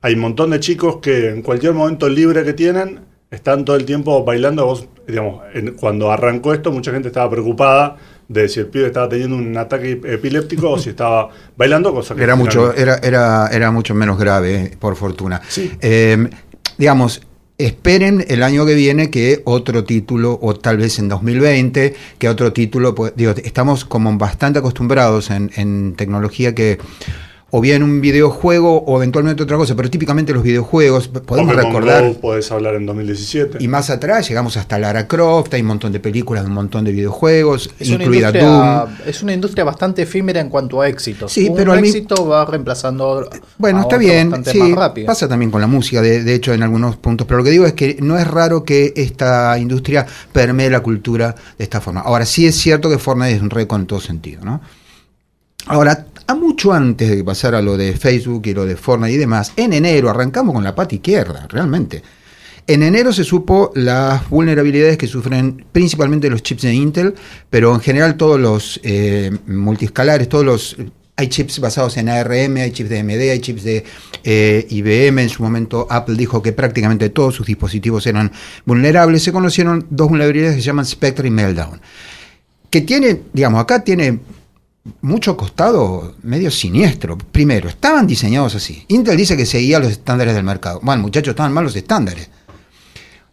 hay 0.02 0.12
un 0.12 0.20
montón 0.20 0.50
de 0.50 0.60
chicos 0.60 0.98
que 1.00 1.30
en 1.30 1.40
cualquier 1.40 1.72
momento 1.72 2.06
libre 2.06 2.44
que 2.44 2.52
tienen 2.52 3.00
están 3.30 3.64
todo 3.64 3.76
el 3.76 3.86
tiempo 3.86 4.22
bailando. 4.24 4.66
Vos, 4.66 4.86
digamos, 5.06 5.40
cuando 5.80 6.12
arrancó 6.12 6.52
esto, 6.52 6.70
mucha 6.70 6.92
gente 6.92 7.08
estaba 7.08 7.30
preocupada 7.30 7.96
de 8.28 8.46
si 8.46 8.60
el 8.60 8.66
pibe 8.66 8.88
estaba 8.88 9.08
teniendo 9.08 9.36
un 9.36 9.56
ataque 9.56 9.92
epiléptico 9.92 10.72
o 10.72 10.78
si 10.78 10.90
estaba 10.90 11.30
bailando, 11.56 11.94
cosa 11.94 12.14
que 12.14 12.24
era 12.24 12.36
mucho, 12.36 12.74
era, 12.74 12.96
era, 12.96 13.48
era 13.48 13.70
mucho 13.70 13.94
menos 13.94 14.18
grave, 14.18 14.76
por 14.78 14.96
fortuna. 14.96 15.40
Eh, 15.80 16.28
digamos, 16.76 17.22
esperen 17.58 18.24
el 18.28 18.44
año 18.44 18.64
que 18.64 18.74
viene 18.74 19.10
que 19.10 19.42
otro 19.44 19.84
título, 19.84 20.38
o 20.40 20.54
tal 20.54 20.78
vez 20.78 20.98
en 21.00 21.08
2020, 21.08 21.94
que 22.18 22.28
otro 22.28 22.52
título, 22.52 22.94
pues, 22.94 23.12
digo, 23.16 23.32
estamos 23.32 23.84
como 23.84 24.16
bastante 24.16 24.60
acostumbrados 24.60 25.30
en, 25.30 25.50
en 25.56 25.94
tecnología 25.94 26.54
que 26.54 26.78
o 27.50 27.60
bien 27.62 27.82
un 27.82 28.00
videojuego 28.00 28.84
o 28.84 28.96
eventualmente 28.98 29.42
otra 29.42 29.56
cosa, 29.56 29.74
pero 29.74 29.88
típicamente 29.88 30.34
los 30.34 30.42
videojuegos, 30.42 31.08
podemos 31.08 31.56
recordar... 31.56 32.12
podés 32.20 32.52
hablar 32.52 32.74
en 32.74 32.84
2017. 32.84 33.58
Y 33.60 33.68
más 33.68 33.88
atrás 33.88 34.28
llegamos 34.28 34.58
hasta 34.58 34.78
Lara 34.78 35.08
Croft, 35.08 35.54
hay 35.54 35.62
un 35.62 35.68
montón 35.68 35.92
de 35.92 36.00
películas 36.00 36.44
de 36.44 36.48
un 36.48 36.54
montón 36.54 36.84
de 36.84 36.92
videojuegos, 36.92 37.70
es 37.78 37.88
incluida 37.88 38.32
Doom. 38.32 38.90
Es 39.06 39.22
una 39.22 39.32
industria 39.32 39.64
bastante 39.64 40.02
efímera 40.02 40.40
en 40.40 40.50
cuanto 40.50 40.82
a 40.82 40.88
éxito. 40.88 41.26
Sí, 41.28 41.50
pero 41.54 41.72
el 41.72 41.84
éxito 41.84 42.26
va 42.26 42.44
reemplazando... 42.44 43.28
Bueno, 43.56 43.80
está 43.80 43.96
bien, 43.96 44.44
sí, 44.44 44.74
pasa 45.06 45.26
también 45.26 45.50
con 45.50 45.62
la 45.62 45.66
música, 45.66 46.02
de, 46.02 46.22
de, 46.22 46.34
hecho 46.34 46.52
en 46.52 46.62
algunos 46.62 46.96
puntos, 46.96 47.26
pero 47.26 47.38
lo 47.38 47.44
que 47.44 47.50
digo 47.50 47.64
es 47.64 47.72
que 47.72 47.96
no 48.00 48.18
es 48.18 48.26
raro 48.26 48.62
que 48.64 48.92
esta 48.94 49.58
industria 49.58 50.06
permee 50.32 50.68
la 50.68 50.80
cultura 50.80 51.34
de 51.56 51.64
esta 51.64 51.80
forma. 51.80 52.00
Ahora, 52.00 52.26
sí 52.26 52.46
es 52.46 52.56
cierto 52.56 52.90
que 52.90 52.98
Fortnite 52.98 53.36
es 53.36 53.42
un 53.42 53.50
récord 53.50 53.80
en 53.80 53.86
todo 53.86 54.00
sentido, 54.00 54.44
¿no? 54.44 54.60
Ahora, 55.66 56.06
a 56.28 56.34
mucho 56.34 56.74
antes 56.74 57.08
de 57.08 57.16
que 57.16 57.24
pasara 57.24 57.62
lo 57.62 57.76
de 57.76 57.96
Facebook 57.96 58.42
y 58.46 58.54
lo 58.54 58.66
de 58.66 58.76
Fortnite 58.76 59.14
y 59.14 59.16
demás, 59.16 59.52
en 59.56 59.72
enero 59.72 60.10
arrancamos 60.10 60.54
con 60.54 60.62
la 60.62 60.74
pata 60.74 60.94
izquierda, 60.94 61.46
realmente. 61.48 62.02
En 62.66 62.82
enero 62.82 63.14
se 63.14 63.24
supo 63.24 63.72
las 63.74 64.28
vulnerabilidades 64.28 64.98
que 64.98 65.06
sufren 65.06 65.64
principalmente 65.72 66.28
los 66.28 66.42
chips 66.42 66.62
de 66.62 66.74
Intel, 66.74 67.14
pero 67.48 67.74
en 67.74 67.80
general 67.80 68.18
todos 68.18 68.38
los 68.38 68.78
eh, 68.82 69.30
multiscalares, 69.46 70.28
todos 70.28 70.44
los 70.44 70.76
hay 71.16 71.28
chips 71.28 71.60
basados 71.60 71.96
en 71.96 72.10
ARM, 72.10 72.58
hay 72.58 72.72
chips 72.72 72.90
de 72.90 73.00
AMD, 73.00 73.30
hay 73.30 73.40
chips 73.40 73.64
de 73.64 73.84
eh, 74.22 74.66
IBM. 74.68 75.18
En 75.22 75.28
su 75.30 75.42
momento 75.42 75.86
Apple 75.90 76.14
dijo 76.14 76.42
que 76.42 76.52
prácticamente 76.52 77.08
todos 77.08 77.34
sus 77.34 77.46
dispositivos 77.46 78.06
eran 78.06 78.30
vulnerables. 78.66 79.24
Se 79.24 79.32
conocieron 79.32 79.86
dos 79.90 80.10
vulnerabilidades 80.10 80.56
que 80.56 80.62
se 80.62 80.66
llaman 80.66 80.84
Spectre 80.84 81.26
y 81.26 81.30
Meltdown. 81.32 81.80
Que 82.70 82.82
tiene, 82.82 83.22
digamos, 83.32 83.60
acá 83.60 83.82
tiene 83.82 84.20
mucho 85.00 85.36
costado 85.36 86.14
medio 86.22 86.50
siniestro. 86.50 87.16
Primero, 87.18 87.68
estaban 87.68 88.06
diseñados 88.06 88.54
así. 88.54 88.84
Intel 88.88 89.16
dice 89.16 89.36
que 89.36 89.46
seguía 89.46 89.78
los 89.78 89.90
estándares 89.90 90.34
del 90.34 90.44
mercado. 90.44 90.80
Bueno, 90.82 91.02
muchachos, 91.02 91.32
estaban 91.32 91.52
mal 91.52 91.64
los 91.64 91.76
estándares. 91.76 92.30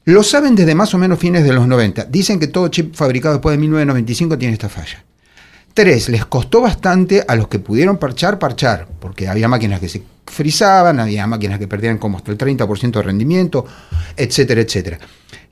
Lo 0.05 0.21
saben 0.23 0.55
desde 0.55 0.75
más 0.75 0.93
o 0.93 0.97
menos 0.97 1.17
fines 1.17 1.43
de 1.43 1.53
los 1.53 1.67
90. 1.67 2.05
Dicen 2.05 2.39
que 2.39 2.47
todo 2.47 2.67
chip 2.67 2.95
fabricado 2.95 3.35
después 3.35 3.53
de 3.53 3.61
1995 3.61 4.37
tiene 4.37 4.53
esta 4.53 4.69
falla. 4.69 5.03
Tres, 5.73 6.07
les 6.09 6.25
costó 6.25 6.61
bastante 6.61 7.25
a 7.27 7.35
los 7.35 7.47
que 7.47 7.59
pudieron 7.59 7.97
parchar, 7.97 8.39
parchar, 8.39 8.87
porque 8.99 9.27
había 9.27 9.47
máquinas 9.47 9.81
que 9.81 9.89
se 9.89 10.01
frizaban, 10.25 10.99
había 10.99 11.27
máquinas 11.27 11.59
que 11.59 11.67
perdían 11.67 11.97
como 11.97 12.17
hasta 12.17 12.31
el 12.31 12.37
30% 12.37 12.91
de 12.91 13.01
rendimiento, 13.01 13.65
etcétera, 14.15 14.61
etcétera. 14.61 14.99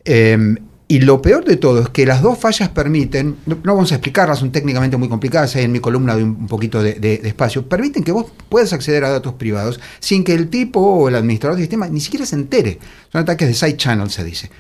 Em, 0.06 0.56
y 0.94 1.00
lo 1.00 1.24
peor 1.24 1.44
de 1.44 1.58
todo 1.58 1.82
es 1.82 1.90
que 1.90 2.06
las 2.06 2.22
dos 2.22 2.38
fallas 2.38 2.70
permiten, 2.70 3.38
no, 3.48 3.58
vamos 3.64 3.92
a 3.92 3.96
explicarlas, 3.96 4.38
son 4.38 4.52
técnicamente 4.52 4.96
muy 4.96 5.10
complicadas, 5.10 5.56
hay 5.56 5.64
en 5.64 5.72
mi 5.72 5.80
columna 5.80 6.16
de 6.16 6.24
un, 6.24 6.46
poquito 6.46 6.84
de, 6.84 7.20
espacio, 7.24 7.68
permiten 7.68 8.04
que 8.04 8.12
vos 8.12 8.28
puedas 8.48 8.74
acceder 8.74 9.04
a 9.04 9.10
datos 9.10 9.34
privados 9.34 9.80
sin 10.00 10.24
que 10.24 10.36
el 10.36 10.50
tipo 10.50 10.80
o 10.80 11.10
el 11.10 11.16
administrador 11.16 11.56
del 11.56 11.64
sistema 11.64 11.88
ni 11.88 12.00
siquiera 12.00 12.28
se 12.28 12.36
entere. 12.36 12.78
Son 13.12 13.24
ataques 13.24 13.48
de 13.48 13.56
side 13.56 13.76
channel, 13.76 14.12
se 14.12 14.24
dice. 14.24 14.52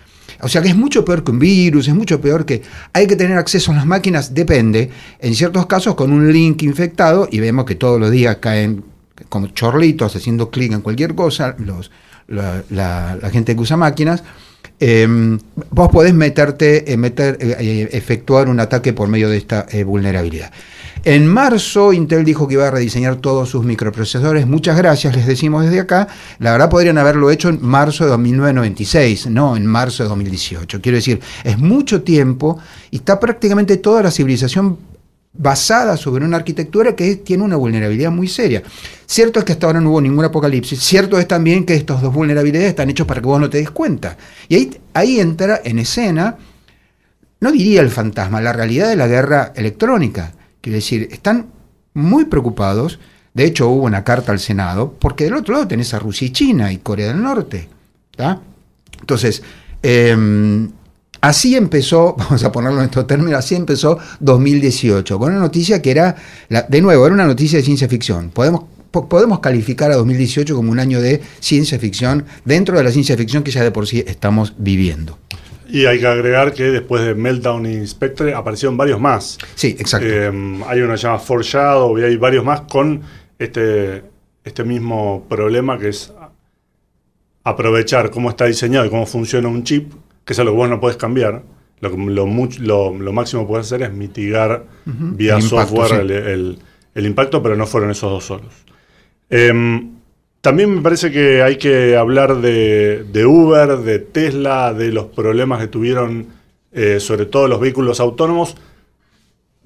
O 0.41 0.47
sea 0.47 0.63
que 0.63 0.69
es 0.69 0.75
mucho 0.75 1.05
peor 1.05 1.23
que 1.23 1.29
un 1.29 1.37
virus, 1.37 1.87
es 1.87 1.93
mucho 1.93 2.19
peor 2.19 2.47
que 2.47 2.63
hay 2.93 3.05
que 3.05 3.15
tener 3.15 3.37
acceso 3.37 3.71
a 3.71 3.75
las 3.75 3.85
máquinas, 3.85 4.33
depende, 4.33 4.89
en 5.19 5.35
ciertos 5.35 5.67
casos 5.67 5.93
con 5.93 6.11
un 6.11 6.33
link 6.33 6.63
infectado, 6.63 7.27
y 7.31 7.41
vemos 7.41 7.65
que 7.65 7.75
todos 7.75 7.99
los 7.99 8.09
días 8.09 8.37
caen 8.37 8.83
como 9.29 9.49
chorlitos 9.49 10.15
haciendo 10.15 10.49
clic 10.49 10.71
en 10.71 10.81
cualquier 10.81 11.13
cosa, 11.13 11.55
la 12.27 13.29
gente 13.31 13.53
que 13.53 13.61
usa 13.61 13.77
máquinas, 13.77 14.23
Em, 14.79 15.39
vos 15.71 15.89
podés 15.89 16.13
meterte, 16.13 16.91
eh, 16.91 16.97
meter, 16.97 17.37
eh, 17.39 17.55
eh, 17.57 17.89
efectuar 17.93 18.49
un 18.49 18.59
ataque 18.59 18.91
por 18.91 19.07
medio 19.07 19.29
de 19.29 19.37
esta 19.37 19.65
vulnerabilidad. 19.85 20.51
En 21.05 21.25
marzo 21.27 21.93
Intel 21.93 22.23
dijo 22.23 22.47
que 22.47 22.55
iba 22.55 22.67
a 22.67 22.71
rediseñar 22.71 23.17
todos 23.17 23.49
sus 23.49 23.63
microprocesadores. 23.65 24.47
Muchas 24.47 24.77
gracias, 24.77 25.15
les 25.15 25.25
decimos 25.25 25.63
desde 25.63 25.79
acá. 25.79 26.07
La 26.39 26.51
verdad 26.51 26.69
podrían 26.69 26.97
haberlo 26.97 27.29
hecho 27.29 27.49
en 27.49 27.59
marzo 27.61 28.09
de 28.09 28.17
1996, 28.17 29.27
no 29.27 29.55
en 29.55 29.65
marzo 29.65 30.03
de 30.03 30.09
2018. 30.09 30.81
Quiero 30.81 30.97
decir, 30.97 31.19
es 31.43 31.57
mucho 31.57 32.03
tiempo 32.03 32.59
y 32.91 32.97
está 32.97 33.19
prácticamente 33.19 33.77
toda 33.77 34.03
la 34.03 34.11
civilización 34.11 34.77
basada 35.33 35.97
sobre 35.97 36.25
una 36.25 36.37
arquitectura 36.37 36.95
que 36.95 37.15
tiene 37.17 37.43
una 37.43 37.55
vulnerabilidad 37.55 38.11
muy 38.11 38.27
seria. 38.27 38.61
Cierto 39.05 39.39
es 39.39 39.45
que 39.45 39.53
hasta 39.53 39.67
ahora 39.67 39.81
no 39.81 39.89
hubo 39.89 40.01
ningún 40.01 40.25
apocalipsis, 40.25 40.79
cierto 40.79 41.19
es 41.19 41.27
también 41.27 41.65
que 41.65 41.75
estas 41.75 42.01
dos 42.01 42.13
vulnerabilidades 42.13 42.69
están 42.69 42.89
hechas 42.89 43.07
para 43.07 43.19
que 43.19 43.27
vos 43.27 43.39
no 43.39 43.49
te 43.49 43.57
des 43.57 43.71
cuenta. 43.71 44.17
Y 44.47 44.79
ahí, 44.93 45.19
entra 45.19 45.61
en 45.63 45.79
escena, 45.79 46.37
no 47.39 47.51
diría 47.51 47.81
el 47.81 47.89
fantasma, 47.89 48.41
la 48.41 48.53
realidad 48.53 48.89
de 48.89 48.95
la 48.95 49.07
guerra 49.07 49.53
electrónica. 49.55 50.33
Quiero 50.61 50.75
decir, 50.75 51.09
están 51.11 51.47
muy 51.93 52.25
preocupados, 52.25 52.99
de 53.33 53.45
hecho 53.45 53.69
hubo 53.69 53.83
una 53.83 54.03
carta 54.03 54.31
al 54.31 54.39
Senado, 54.39 54.95
porque 54.99 55.25
del 55.25 55.35
otro 55.35 55.55
lado 55.55 55.67
tenés 55.67 55.93
a 55.93 55.99
Rusia 55.99 56.27
y 56.27 56.31
China 56.31 56.71
y 56.71 56.77
Corea 56.77 57.07
del 57.07 57.21
Norte. 57.21 57.69
Entonces, 58.99 59.41
em, 59.81 60.69
Así 61.21 61.55
empezó, 61.55 62.15
vamos 62.17 62.43
a 62.43 62.51
ponerlo 62.51 62.79
en 62.79 62.85
estos 62.85 63.07
términos, 63.07 63.39
así 63.39 63.55
empezó 63.55 63.97
2018, 64.19 65.17
con 65.17 65.31
una 65.31 65.39
noticia 65.39 65.81
que 65.81 65.91
era, 65.91 66.15
de 66.67 66.81
nuevo, 66.81 67.05
era 67.05 67.13
una 67.13 67.25
noticia 67.25 67.59
de 67.59 67.63
ciencia 67.63 67.87
ficción. 67.87 68.29
Podemos, 68.29 68.65
podemos 68.91 69.39
calificar 69.39 69.91
a 69.91 69.95
2018 69.95 70.55
como 70.55 70.71
un 70.71 70.79
año 70.79 71.01
de 71.01 71.21
ciencia 71.39 71.79
ficción 71.79 72.25
dentro 72.45 72.77
de 72.77 72.83
la 72.83 72.91
ciencia 72.91 73.15
ficción 73.17 73.43
que 73.43 73.51
ya 73.51 73.63
de 73.63 73.71
por 73.71 73.87
sí 73.87 74.03
estamos 74.05 74.53
viviendo. 74.57 75.17
Y 75.69 75.85
hay 75.85 75.99
que 75.99 76.05
agregar 76.07 76.53
que 76.53 76.65
después 76.65 77.03
de 77.03 77.15
Meltdown 77.15 77.65
y 77.65 77.87
Spectre 77.87 78.33
aparecieron 78.35 78.77
varios 78.77 78.99
más. 78.99 79.39
Sí, 79.55 79.75
exacto. 79.79 80.07
Eh, 80.07 80.31
hay 80.67 80.81
una 80.81 80.95
llamada 80.95 81.19
Foreshadow 81.19 81.97
y 81.97 82.03
hay 82.03 82.17
varios 82.17 82.45
más 82.45 82.61
con 82.61 83.01
este, 83.39 84.03
este 84.43 84.63
mismo 84.63 85.25
problema 85.27 85.79
que 85.79 85.89
es 85.89 86.13
aprovechar 87.43 88.11
cómo 88.11 88.29
está 88.29 88.45
diseñado 88.45 88.85
y 88.85 88.89
cómo 88.89 89.05
funciona 89.05 89.47
un 89.47 89.63
chip 89.63 89.91
que 90.25 90.33
es 90.33 90.39
algo 90.39 90.51
que 90.53 90.57
vos 90.57 90.69
no 90.69 90.79
puedes 90.79 90.97
cambiar. 90.97 91.43
Lo, 91.79 91.89
lo, 91.89 92.93
lo, 92.97 93.13
máximo 93.13 93.43
que 93.43 93.47
puedes 93.47 93.65
hacer 93.65 93.81
es 93.81 93.91
mitigar 93.91 94.65
vía 94.85 95.41
software 95.41 96.09
el, 96.95 97.05
impacto, 97.05 97.43
pero 97.43 97.57
no 97.57 97.67
fueron 97.67 97.91
esos 97.91 98.09
dos 98.09 98.23
solos. 98.25 98.53
Em, 99.29 99.91
también 100.39 100.75
me 100.75 100.81
parece 100.81 101.11
que 101.11 101.41
hay 101.41 101.57
que 101.57 101.97
hablar 101.97 102.37
de, 102.37 103.25
Uber, 103.25 103.77
de 103.77 103.99
Tesla, 103.99 104.73
de 104.73 104.91
los 104.91 105.05
problemas 105.05 105.59
que 105.59 105.67
tuvieron 105.67 106.27
eh, 106.71 106.99
sobre 106.99 107.25
todo 107.25 107.47
los 107.47 107.59
vehículos 107.59 107.99
autónomos, 107.99 108.55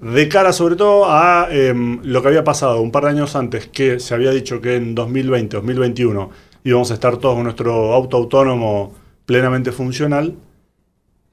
de 0.00 0.28
cara 0.28 0.52
sobre 0.52 0.76
todo 0.76 1.06
a 1.06 1.48
em, 1.50 2.00
lo 2.02 2.22
que 2.22 2.28
había 2.28 2.44
pasado 2.44 2.80
un 2.80 2.90
par 2.90 3.04
de 3.04 3.10
años 3.10 3.36
antes, 3.36 3.66
que 3.66 4.00
se 4.00 4.14
había 4.14 4.30
dicho 4.30 4.60
que 4.60 4.76
en 4.76 4.94
2020, 4.94 5.56
2021 5.56 6.30
íbamos 6.64 6.90
a 6.90 6.94
estar 6.94 7.16
todos 7.16 7.34
con 7.34 7.44
nuestro 7.44 7.92
auto 7.92 8.16
autónomo 8.16 8.94
plenamente 9.26 9.72
funcional 9.72 10.34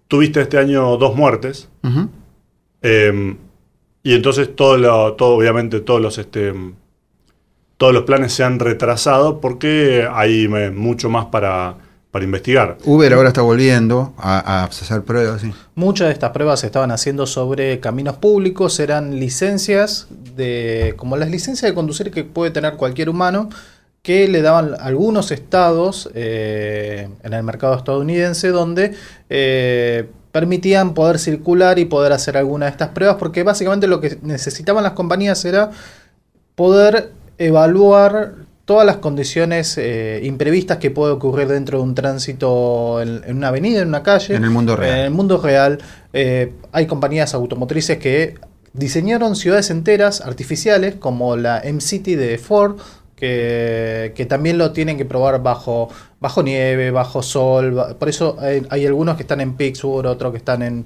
tuviste 0.07 0.41
este 0.41 0.57
año 0.57 0.97
dos 0.97 1.15
muertes. 1.15 1.69
Em, 2.81 3.37
y 4.03 4.13
entonces 4.13 4.55
todo, 4.55 5.13
todo 5.13 5.35
obviamente 5.35 5.79
todos 5.79 6.01
los 6.01 6.17
este, 6.17 6.53
todos 7.77 7.93
los 7.93 8.03
planes 8.03 8.33
se 8.33 8.43
han 8.43 8.59
retrasado 8.59 9.41
porque 9.41 10.07
hay 10.11 10.47
mucho 10.47 11.09
más 11.09 11.25
para, 11.25 11.77
para 12.15 12.23
investigar. 12.23 12.77
Uber 12.85 13.13
ahora 13.13 13.27
está 13.27 13.41
volviendo 13.41 14.13
a, 14.17 14.63
hacer 14.63 15.03
pruebas. 15.03 15.41
Muchas 15.75 16.07
de 16.07 16.13
estas 16.13 16.31
pruebas 16.31 16.61
se 16.61 16.67
estaban 16.67 16.91
haciendo 16.91 17.27
sobre 17.27 17.81
caminos 17.81 18.15
públicos, 18.15 18.79
eran 18.79 19.19
licencias 19.19 20.07
de 20.09 20.93
como 20.95 21.17
las 21.17 21.29
licencias 21.29 21.69
de 21.69 21.75
conducir 21.75 22.11
que 22.11 22.23
puede 22.23 22.51
tener 22.51 22.75
cualquier 22.75 23.09
humano, 23.09 23.49
que 24.05 24.27
le 24.27 24.43
daban 24.43 24.75
algunos 24.79 25.31
estados 25.31 26.11
eh, 26.13 27.09
en 27.23 27.33
el 27.33 27.41
mercado 27.41 27.75
estadounidense 27.75 28.49
donde 28.49 28.93
eh, 29.31 30.07
permitían 30.31 30.93
poder 30.93 31.17
circular 31.17 31.79
y 31.79 31.85
poder 31.85 32.11
hacer 32.13 32.37
alguna 32.37 32.67
de 32.67 32.71
estas 32.73 32.89
pruebas, 32.89 33.15
porque 33.17 33.41
básicamente 33.41 33.87
lo 33.87 33.99
que 33.99 34.19
necesitaban 34.21 34.83
las 34.83 34.93
compañías 34.93 35.43
era 35.43 35.71
poder 36.53 37.13
evaluar 37.39 38.35
todas 38.65 38.85
las 38.85 38.97
condiciones 38.97 39.75
eh, 39.79 40.21
imprevistas 40.23 40.77
que 40.77 40.91
puede 40.91 41.11
ocurrir 41.11 41.47
dentro 41.47 41.79
de 41.79 41.83
un 41.83 41.95
tránsito 41.95 43.01
en, 43.01 43.23
una 43.35 43.47
avenida, 43.47 43.81
en 43.81 43.87
una 43.87 44.03
calle. 44.03 44.35
En 44.35 44.43
el 44.43 44.51
mundo 44.51 44.75
real. 44.75 44.99
En 44.99 45.05
el 45.05 45.11
mundo 45.11 45.41
real. 45.41 45.79
hay 46.13 46.85
compañías 46.85 47.33
automotrices 47.33 47.97
que 47.97 48.35
diseñaron 48.73 49.35
ciudades 49.35 49.71
enteras 49.71 50.21
artificiales, 50.21 50.93
como 50.93 51.37
la 51.37 51.59
M-City 51.59 52.13
de 52.13 52.37
Ford, 52.37 52.77
que, 53.15 54.25
también 54.29 54.57
lo 54.57 54.71
tienen 54.71 54.97
que 54.97 55.05
probar 55.05 55.41
bajo, 55.41 55.89
bajo 56.19 56.43
nieve, 56.43 56.91
bajo 56.91 57.23
sol. 57.23 57.95
Por 57.97 58.09
eso 58.09 58.37
hay, 58.39 58.85
algunos 58.85 59.15
que 59.15 59.23
están 59.23 59.41
en 59.41 59.55
Pittsburgh, 59.55 60.07
otros 60.07 60.31
que 60.31 60.37
están 60.37 60.61
en, 60.61 60.85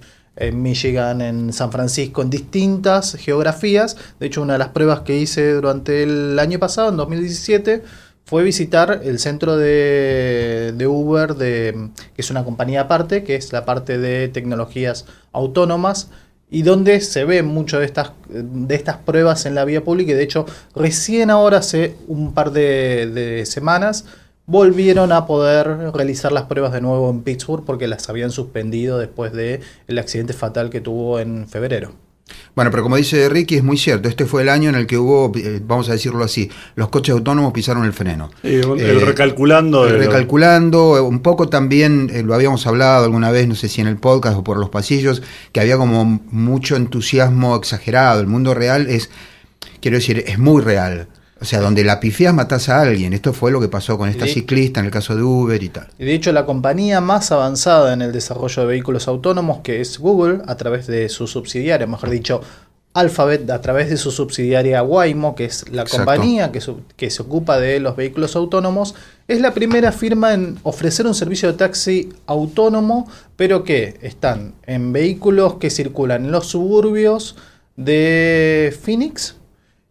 Michigan, 0.53 1.19
en 1.19 1.51
San 1.51 1.69
Francisco, 1.69 2.21
en 2.21 2.29
distintas 2.29 3.15
geografías. 3.15 3.97
De 4.19 4.27
hecho, 4.27 4.41
una 4.41 4.53
de 4.53 4.59
las 4.59 4.69
pruebas 4.69 5.01
que 5.01 5.17
hice 5.17 5.51
durante 5.51 6.03
el 6.03 6.39
año 6.39 6.59
pasado, 6.59 6.89
en 6.89 6.97
2017, 6.97 7.83
fue 8.23 8.43
visitar 8.43 9.01
el 9.03 9.19
centro 9.19 9.57
de, 9.57 10.73
de 10.77 10.87
Uber, 10.87 11.35
de, 11.35 11.89
que 12.15 12.21
es 12.21 12.29
una 12.29 12.45
compañía 12.45 12.81
aparte, 12.81 13.23
que 13.23 13.35
es 13.35 13.51
la 13.51 13.65
parte 13.65 13.97
de 13.97 14.29
tecnologías 14.29 15.05
autónomas 15.33 16.09
y 16.51 16.63
donde 16.63 16.99
se 17.01 17.25
ven 17.25 17.45
muchas 17.45 17.79
de 17.79 17.85
estas, 17.85 18.11
de 18.27 18.75
estas 18.75 18.97
pruebas 18.97 19.45
en 19.45 19.55
la 19.55 19.65
vía 19.65 19.83
pública 19.83 20.11
y 20.11 20.15
de 20.15 20.23
hecho 20.23 20.45
recién 20.75 21.29
ahora 21.29 21.57
hace 21.57 21.95
un 22.07 22.33
par 22.33 22.51
de, 22.51 23.43
semanas 23.45 24.05
volvieron 24.45 25.11
a 25.11 25.27
poder 25.27 25.91
realizar 25.93 26.31
las 26.31 26.43
pruebas 26.43 26.73
de 26.73 26.81
nuevo 26.81 27.09
en 27.11 27.21
Pittsburgh 27.21 27.63
porque 27.65 27.87
las 27.87 28.09
habían 28.09 28.31
suspendido 28.31 28.97
después 28.97 29.31
del 29.31 29.61
el 29.87 29.99
accidente 29.99 30.33
fatal 30.33 30.71
que 30.71 30.81
tuvo 30.81 31.19
en 31.19 31.47
febrero. 31.47 32.08
Bueno, 32.55 32.71
pero 32.71 32.83
como 32.83 32.97
dice 32.97 33.29
Ricky, 33.29 33.55
es 33.55 33.63
muy 33.63 33.77
cierto. 33.77 34.09
Este 34.09 34.25
fue 34.25 34.41
el 34.41 34.49
año 34.49 34.69
en 34.69 34.75
el 34.75 34.85
que 34.85 34.97
hubo, 34.97 35.31
eh, 35.35 35.61
vamos 35.65 35.87
a 35.89 35.93
decirlo 35.93 36.23
así, 36.23 36.49
los 36.75 36.89
coches 36.89 37.13
autónomos 37.13 37.53
pisaron 37.53 37.85
el 37.85 37.93
freno. 37.93 38.31
el 38.43 38.63
eh, 38.79 38.99
recalculando. 39.05 39.87
El 39.87 39.97
recalculando, 39.97 41.05
un 41.05 41.19
poco 41.19 41.47
también, 41.47 42.09
eh, 42.13 42.23
lo 42.23 42.33
habíamos 42.33 42.67
hablado 42.67 43.05
alguna 43.05 43.31
vez, 43.31 43.47
no 43.47 43.55
sé 43.55 43.69
si 43.69 43.81
en 43.81 43.87
el 43.87 43.97
podcast 43.97 44.37
o 44.37 44.43
por 44.43 44.57
los 44.57 44.69
pasillos, 44.69 45.21
que 45.51 45.61
había 45.61 45.77
como 45.77 46.03
mucho 46.31 46.75
entusiasmo 46.75 47.55
exagerado. 47.55 48.19
El 48.19 48.27
mundo 48.27 48.53
real 48.53 48.87
es, 48.87 49.09
quiero 49.79 49.97
decir, 49.97 50.23
es 50.27 50.37
muy 50.37 50.61
real. 50.61 51.07
O 51.41 51.45
sea, 51.45 51.61
donde 51.61 51.83
la 51.85 51.99
pifias 52.01 52.33
matas 52.33 52.67
a 52.67 52.81
alguien. 52.81 53.13
Esto 53.13 53.31
fue 53.31 53.49
lo 53.51 53.61
que 53.61 53.69
pasó 53.69 53.97
con 53.97 54.09
esta 54.09 54.27
ciclista 54.27 54.81
en 54.81 54.87
el 54.87 54.91
caso 54.91 55.15
de 55.15 55.23
Uber 55.23 55.61
y 55.63 55.69
tal. 55.69 55.87
Y 55.97 56.03
de 56.05 56.13
hecho, 56.13 56.31
la 56.33 56.45
compañía 56.45 56.99
más 56.99 57.31
avanzada 57.31 57.93
en 57.93 58.01
el 58.01 58.11
desarrollo 58.11 58.61
de 58.63 58.67
vehículos 58.67 59.07
autónomos, 59.07 59.59
que 59.61 59.79
es 59.79 59.99
Google, 59.99 60.39
a 60.47 60.55
través 60.55 60.85
de 60.87 61.07
su 61.07 61.27
subsidiaria, 61.27 61.87
mejor 61.87 62.09
dicho, 62.09 62.41
Alphabet 62.93 63.49
a 63.51 63.61
través 63.61 63.89
de 63.89 63.97
su 63.97 64.11
subsidiaria 64.11 64.81
Waymo, 64.83 65.35
que 65.35 65.45
es 65.45 65.69
la 65.71 65.83
Exacto. 65.83 66.05
compañía 66.05 66.51
que, 66.51 66.59
su- 66.59 66.81
que 66.97 67.09
se 67.11 67.21
ocupa 67.21 67.57
de 67.59 67.79
los 67.79 67.95
vehículos 67.95 68.35
autónomos, 68.35 68.95
es 69.27 69.39
la 69.39 69.53
primera 69.53 69.91
firma 69.91 70.33
en 70.33 70.57
ofrecer 70.63 71.05
un 71.05 71.13
servicio 71.13 71.49
de 71.51 71.57
taxi 71.57 72.09
autónomo, 72.25 73.07
pero 73.37 73.63
que 73.63 73.97
están 74.01 74.55
en 74.65 74.91
vehículos 74.91 75.53
que 75.55 75.69
circulan 75.69 76.25
en 76.25 76.31
los 76.31 76.47
suburbios 76.47 77.35
de 77.77 78.75
Phoenix 78.83 79.35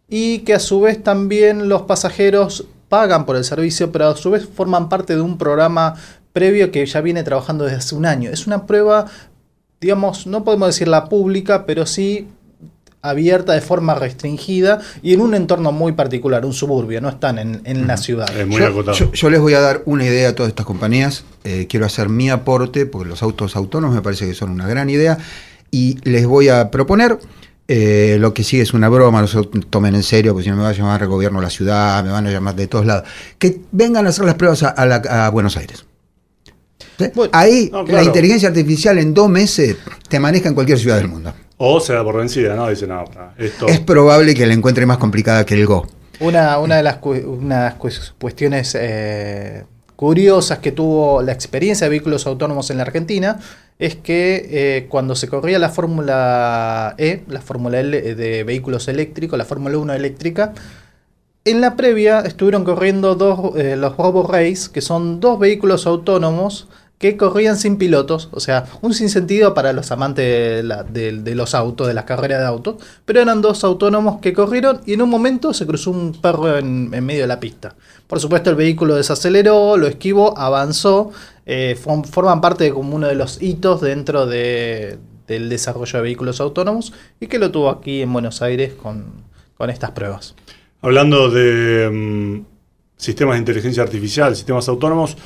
y 0.08 0.38
que 0.40 0.54
a 0.54 0.58
su 0.60 0.80
vez 0.80 1.02
también 1.02 1.68
los 1.68 1.82
pasajeros 1.82 2.66
pagan 2.88 3.26
por 3.26 3.36
el 3.36 3.44
servicio, 3.44 3.92
pero 3.92 4.08
a 4.08 4.16
su 4.16 4.30
vez 4.30 4.46
forman 4.48 4.88
parte 4.88 5.14
de 5.14 5.20
un 5.20 5.36
programa 5.38 5.94
previo 6.32 6.70
que 6.70 6.84
ya 6.86 7.00
viene 7.00 7.22
trabajando 7.22 7.64
desde 7.64 7.78
hace 7.78 7.94
un 7.94 8.06
año. 8.06 8.30
Es 8.30 8.46
una 8.46 8.66
prueba, 8.66 9.06
digamos, 9.80 10.26
no 10.26 10.44
podemos 10.44 10.68
decirla 10.68 11.04
pública, 11.08 11.66
pero 11.66 11.84
sí 11.84 12.28
abierta 13.00 13.52
de 13.52 13.60
forma 13.60 13.94
restringida 13.94 14.80
y 15.02 15.14
en 15.14 15.20
un 15.20 15.34
entorno 15.34 15.70
muy 15.70 15.92
particular, 15.92 16.44
un 16.44 16.52
suburbio, 16.52 17.00
no 17.00 17.08
están 17.08 17.38
en, 17.38 17.60
en 17.64 17.86
la 17.86 17.96
ciudad. 17.96 18.28
Es 18.36 18.46
muy 18.46 18.58
yo, 18.60 18.66
acotado. 18.66 18.96
yo- 18.96 19.12
yo 19.12 19.30
les 19.30 19.40
voy 19.40 19.54
a 19.54 19.60
dar 19.60 19.82
una 19.84 20.04
idea 20.04 20.30
a 20.30 20.34
todas 20.34 20.50
estas 20.50 20.66
compañías. 20.66 21.24
Eh, 21.44 21.66
quiero 21.68 21.86
hacer 21.86 22.08
mi 22.08 22.28
aporte, 22.28 22.86
porque 22.86 23.08
los 23.08 23.22
autos 23.22 23.54
autónomos 23.56 23.94
me 23.94 24.02
parece 24.02 24.26
que 24.26 24.34
son 24.34 24.50
una 24.50 24.66
gran 24.66 24.90
idea. 24.90 25.18
Y 25.70 25.98
les 26.08 26.26
voy 26.26 26.48
a 26.48 26.70
proponer. 26.70 27.18
Eh, 27.68 28.16
lo 28.18 28.32
que 28.34 28.42
sí 28.44 28.58
es 28.60 28.72
una 28.72 28.88
broma, 28.88 29.20
no 29.20 29.26
se 29.28 29.36
lo 29.36 29.44
tomen 29.44 29.94
en 29.94 30.02
serio, 30.02 30.32
porque 30.32 30.44
si 30.44 30.50
no 30.50 30.56
me 30.56 30.62
va 30.62 30.70
a 30.70 30.72
llamar 30.72 31.02
el 31.02 31.08
gobierno 31.08 31.38
de 31.40 31.44
la 31.44 31.50
ciudad, 31.50 32.02
me 32.02 32.10
van 32.10 32.26
a 32.26 32.30
llamar 32.30 32.56
de 32.56 32.66
todos 32.66 32.86
lados. 32.86 33.06
Que 33.38 33.60
vengan 33.72 34.06
a 34.06 34.08
hacer 34.08 34.24
las 34.24 34.34
pruebas 34.36 34.62
a, 34.62 34.68
a 34.70 34.86
la- 34.86 35.26
a 35.26 35.28
Buenos 35.30 35.56
Aires. 35.58 35.84
¿Sí? 36.98 37.06
Bueno, 37.14 37.30
Ahí 37.34 37.68
no, 37.72 37.84
la 37.84 38.02
inteligencia 38.02 38.48
artificial 38.48 38.98
en 38.98 39.14
dos 39.14 39.28
meses 39.28 39.76
te 40.08 40.18
maneja 40.18 40.48
en 40.48 40.54
cualquier 40.54 40.78
ciudad 40.78 40.96
del 40.96 41.08
mundo. 41.08 41.32
O 41.58 41.78
se 41.80 41.92
da 41.92 42.02
por 42.04 42.16
vencida, 42.16 42.54
¿no? 42.56 42.68
Dice, 42.68 42.86
no, 42.86 43.04
esto. 43.36 43.68
Es 43.68 43.80
probable 43.80 44.34
que 44.34 44.46
la 44.46 44.54
encuentre 44.54 44.86
más 44.86 44.98
complicada 44.98 45.44
que 45.44 45.54
el 45.54 45.66
Go. 45.66 45.86
Una, 46.20 46.58
una 46.58 46.76
de 46.76 46.82
las 46.82 46.96
cu- 46.96 47.12
unas 47.12 47.74
cu- 47.74 47.88
cuestiones 48.18 48.76
eh, 48.80 49.64
curiosas 49.94 50.58
que 50.58 50.72
tuvo 50.72 51.22
la 51.22 51.32
experiencia 51.32 51.84
de 51.84 51.90
vehículos 51.90 52.26
autónomos 52.26 52.70
en 52.70 52.78
la 52.78 52.84
Argentina 52.84 53.38
es 53.78 53.94
que 53.94 54.48
eh, 54.50 54.86
cuando 54.88 55.14
se 55.14 55.28
corría 55.28 55.58
la 55.58 55.68
Fórmula 55.68 56.94
E, 56.98 57.22
la 57.28 57.40
Fórmula 57.40 57.80
L 57.80 58.14
de 58.14 58.44
vehículos 58.44 58.88
eléctricos, 58.88 59.38
la 59.38 59.44
Fórmula 59.44 59.78
1 59.78 59.94
eléctrica, 59.94 60.52
en 61.44 61.60
la 61.60 61.76
previa 61.76 62.20
estuvieron 62.20 62.64
corriendo 62.64 63.14
dos, 63.14 63.56
eh, 63.56 63.76
los 63.76 63.96
Robo 63.96 64.26
Race, 64.26 64.70
que 64.72 64.80
son 64.80 65.20
dos 65.20 65.38
vehículos 65.38 65.86
autónomos 65.86 66.68
que 66.98 67.16
corrían 67.16 67.56
sin 67.56 67.76
pilotos, 67.78 68.28
o 68.32 68.40
sea, 68.40 68.64
un 68.82 68.92
sinsentido 68.92 69.54
para 69.54 69.72
los 69.72 69.92
amantes 69.92 70.64
de, 70.92 71.32
los 71.36 71.54
autos, 71.54 71.86
de 71.86 71.94
las 71.94 72.04
carreras 72.04 72.40
de 72.40 72.46
autos, 72.46 72.76
pero 73.04 73.20
eran 73.20 73.40
dos 73.40 73.62
autónomos 73.62 74.20
que 74.20 74.32
corrieron 74.32 74.80
y 74.84 74.94
en 74.94 75.02
un 75.02 75.08
momento 75.08 75.54
se 75.54 75.64
cruzó 75.64 75.92
un 75.92 76.12
perro 76.20 76.58
en, 76.58 76.90
medio 76.90 77.20
de 77.22 77.28
la 77.28 77.38
pista. 77.38 77.76
Por 78.08 78.18
supuesto 78.18 78.50
el 78.50 78.56
vehículo 78.56 78.96
desaceleró, 78.96 79.76
lo 79.76 79.86
esquivó, 79.86 80.36
avanzó, 80.36 81.12
eh, 81.46 81.76
form- 81.80 82.04
forman 82.04 82.40
parte 82.40 82.64
de 82.64 82.72
uno 82.72 83.06
de 83.06 83.14
los 83.14 83.40
hitos 83.40 83.80
dentro 83.80 84.26
de- 84.26 84.98
del 85.28 85.48
desarrollo 85.50 85.98
de 85.98 86.02
vehículos 86.02 86.40
autónomos 86.40 86.92
y 87.20 87.26
que 87.28 87.38
lo 87.38 87.50
tuvo 87.52 87.68
aquí 87.70 88.02
en 88.02 88.12
Buenos 88.12 88.42
Aires 88.42 88.72
con, 88.72 89.04
con 89.56 89.70
estas 89.70 89.92
pruebas. 89.92 90.34
Hablando 90.80 91.30
de 91.30 91.90
mm, 91.90 92.44
sistemas 92.96 93.34
de 93.34 93.38
inteligencia 93.40 93.82
artificial, 93.84 94.34
sistemas 94.34 94.68
autónomos, 94.68 95.16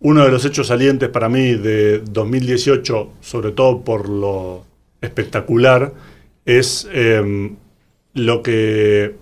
uno 0.00 0.24
de 0.24 0.30
los 0.30 0.44
hechos 0.44 0.68
salientes 0.68 1.08
para 1.08 1.28
mí 1.28 1.54
de 1.54 2.00
2018, 2.00 3.10
sobre 3.20 3.50
todo 3.52 3.80
por 3.82 4.08
lo 4.08 4.64
espectacular, 5.00 5.92
es 6.44 6.88
em, 6.92 7.56
lo 8.14 8.42
que 8.42 9.16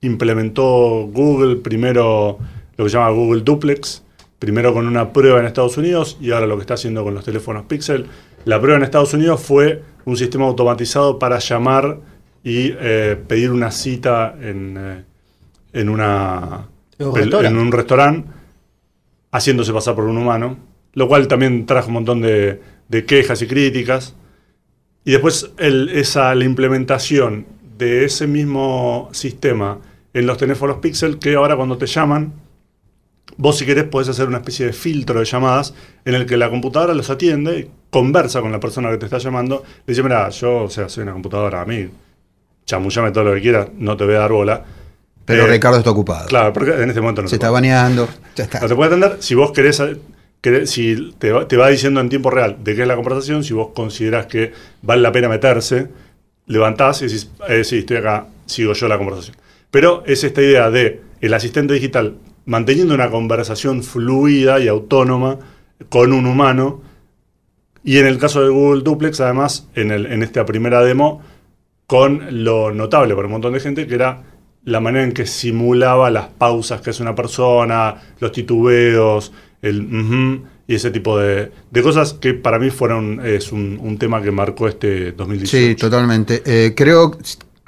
implementó 0.00 1.08
Google, 1.12 1.56
primero 1.56 2.38
lo 2.76 2.84
que 2.84 2.90
se 2.90 2.96
llama 2.96 3.10
Google 3.10 3.42
Duplex, 3.42 4.04
primero 4.38 4.72
con 4.72 4.86
una 4.86 5.12
prueba 5.12 5.40
en 5.40 5.46
Estados 5.46 5.76
Unidos 5.76 6.16
y 6.20 6.30
ahora 6.30 6.46
lo 6.46 6.56
que 6.56 6.60
está 6.60 6.74
haciendo 6.74 7.02
con 7.02 7.14
los 7.14 7.24
teléfonos 7.24 7.64
Pixel. 7.66 8.06
La 8.44 8.60
prueba 8.60 8.76
en 8.76 8.84
Estados 8.84 9.12
Unidos 9.14 9.40
fue 9.40 9.82
un 10.04 10.16
sistema 10.16 10.44
automatizado 10.46 11.18
para 11.18 11.38
llamar 11.38 11.98
y 12.44 12.72
eh, 12.78 13.16
pedir 13.26 13.50
una 13.50 13.70
cita 13.70 14.36
en, 14.40 14.76
eh, 14.78 15.04
en, 15.72 15.88
una, 15.88 16.68
En 16.98 17.06
un 17.08 17.16
en 17.16 17.22
restaurante. 17.22 17.58
un 17.60 17.72
restaurante, 17.72 18.30
haciéndose 19.30 19.72
pasar 19.72 19.94
por 19.94 20.04
un 20.04 20.18
humano, 20.18 20.56
lo 20.94 21.08
cual 21.08 21.28
también 21.28 21.66
trajo 21.66 21.88
un 21.88 21.94
montón 21.94 22.20
de, 22.20 22.60
de 22.88 23.04
quejas 23.04 23.42
y 23.42 23.46
críticas. 23.46 24.14
Y 25.04 25.12
después 25.12 25.50
el- 25.58 25.90
esa, 25.90 26.34
la 26.34 26.44
implementación 26.44 27.46
de 27.78 28.04
ese 28.04 28.26
mismo 28.26 29.08
sistema 29.12 29.78
en 30.12 30.26
los 30.26 30.36
teléfonos 30.38 30.78
Pixel, 30.78 31.18
que 31.18 31.34
ahora 31.34 31.56
cuando 31.56 31.78
te 31.78 31.86
llaman, 31.86 32.32
vos 33.36 33.58
si 33.58 33.64
querés 33.66 33.84
podés 33.84 34.08
hacer 34.08 34.26
una 34.26 34.38
especie 34.38 34.66
de 34.66 34.72
filtro 34.72 35.20
de 35.20 35.24
llamadas 35.24 35.74
en 36.04 36.14
el 36.14 36.26
que 36.26 36.36
la 36.36 36.50
computadora 36.50 36.94
los 36.94 37.08
atiende, 37.10 37.70
conversa 37.90 38.40
con 38.40 38.50
la 38.50 38.58
persona 38.60 38.90
que 38.90 38.98
te 38.98 39.04
está 39.06 39.18
llamando, 39.18 39.62
le 39.86 39.92
dice, 39.92 40.02
mira, 40.02 40.28
yo 40.30 40.64
o 40.64 40.70
sea, 40.70 40.88
soy 40.88 41.04
una 41.04 41.12
computadora, 41.12 41.60
a 41.62 41.64
mí 41.64 41.88
chamullame 42.66 43.12
todo 43.12 43.24
lo 43.24 43.34
que 43.34 43.40
quieras, 43.42 43.68
no 43.78 43.96
te 43.96 44.04
voy 44.04 44.14
a 44.14 44.18
dar 44.18 44.32
bola. 44.32 44.64
Pero 45.28 45.46
Eh, 45.46 45.50
Ricardo 45.50 45.78
está 45.78 45.90
ocupado. 45.90 46.26
Claro, 46.26 46.52
porque 46.52 46.72
en 46.72 46.88
este 46.88 47.00
momento 47.00 47.22
no 47.22 47.28
Se 47.28 47.36
está 47.36 47.50
bañando. 47.50 48.08
Ya 48.34 48.44
está. 48.44 48.60
No 48.60 48.66
te 48.66 48.74
puede 48.74 48.88
atender 48.88 49.18
si 49.20 49.34
vos 49.36 49.52
querés, 49.52 49.80
querés- 50.42 50.66
si 50.66 51.14
te 51.18 51.30
va, 51.30 51.46
te 51.46 51.56
va 51.56 51.68
diciendo 51.68 52.00
en 52.00 52.08
tiempo 52.08 52.30
real 52.30 52.56
de 52.64 52.74
qué 52.74 52.82
es 52.82 52.88
la 52.88 52.96
conversación, 52.96 53.44
si 53.44 53.54
vos 53.54 53.68
considerás 53.74 54.26
que 54.26 54.52
vale 54.82 55.02
la 55.02 55.12
pena 55.12 55.28
meterse, 55.28 55.88
levantás 56.46 57.02
y 57.02 57.06
decís, 57.06 57.30
eh, 57.48 57.62
sí, 57.62 57.78
estoy 57.78 57.98
acá, 57.98 58.26
sigo 58.46 58.72
yo 58.72 58.88
la 58.88 58.96
conversación. 58.98 59.36
Pero 59.70 60.02
es 60.06 60.24
esta 60.24 60.40
idea 60.42 60.70
de 60.70 61.02
el 61.20 61.34
asistente 61.34 61.74
digital 61.74 62.14
manteniendo 62.46 62.94
una 62.94 63.10
conversación 63.10 63.82
fluida 63.82 64.58
y 64.58 64.66
autónoma 64.68 65.38
con 65.90 66.12
un 66.14 66.24
humano. 66.26 66.80
Y 67.84 67.98
en 67.98 68.06
el 68.06 68.16
caso 68.18 68.42
de 68.42 68.48
Google 68.48 68.82
Duplex, 68.82 69.20
además, 69.20 69.66
en, 69.74 69.90
el, 69.90 70.06
en 70.06 70.22
esta 70.22 70.46
primera 70.46 70.82
demo, 70.82 71.20
con 71.86 72.42
lo 72.44 72.72
notable 72.72 73.14
para 73.14 73.26
un 73.26 73.32
montón 73.32 73.52
de 73.52 73.60
gente, 73.60 73.86
que 73.86 73.94
era 73.94 74.22
la 74.64 74.80
manera 74.80 75.04
en 75.04 75.12
que 75.12 75.26
simulaba 75.26 76.10
las 76.10 76.26
pausas 76.26 76.80
que 76.80 76.90
hace 76.90 77.02
una 77.02 77.14
persona, 77.14 77.96
los 78.20 78.32
titubeos, 78.32 79.32
el 79.62 79.82
ujú, 79.82 80.46
y 80.66 80.74
ese 80.74 80.90
tipo 80.90 81.18
de, 81.18 81.50
de 81.70 81.82
cosas 81.82 82.12
que 82.14 82.34
para 82.34 82.58
mí 82.58 82.70
fueron 82.70 83.24
es 83.24 83.52
un, 83.52 83.78
un 83.82 83.96
tema 83.98 84.22
que 84.22 84.30
marcó 84.30 84.68
este 84.68 85.12
2018. 85.12 85.56
Sí, 85.56 85.74
totalmente. 85.74 86.42
Eh, 86.44 86.74
creo, 86.76 87.16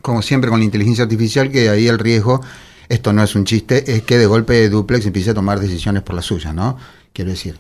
como 0.03 0.21
siempre 0.21 0.51
con 0.51 0.61
la 0.61 0.67
inteligencia 0.67 1.05
artificial, 1.05 1.51
que 1.51 1.71
ahí 1.71 1.89
el 1.89 1.99
riesgo, 1.99 2.43
esto 2.89 3.13
no 3.13 3.23
es 3.23 3.35
un 3.35 3.45
chiste, 3.45 3.95
es 3.95 4.03
que 4.03 4.19
de 4.19 4.27
golpe 4.27 4.69
Duplex 4.69 5.07
empiece 5.07 5.31
a 5.31 5.35
tomar 5.35 5.61
decisiones 5.61 6.03
por 6.03 6.15
la 6.15 6.23
suya, 6.23 6.53
¿no? 6.53 6.77
Quiero 7.13 7.31
decir, 7.31 7.57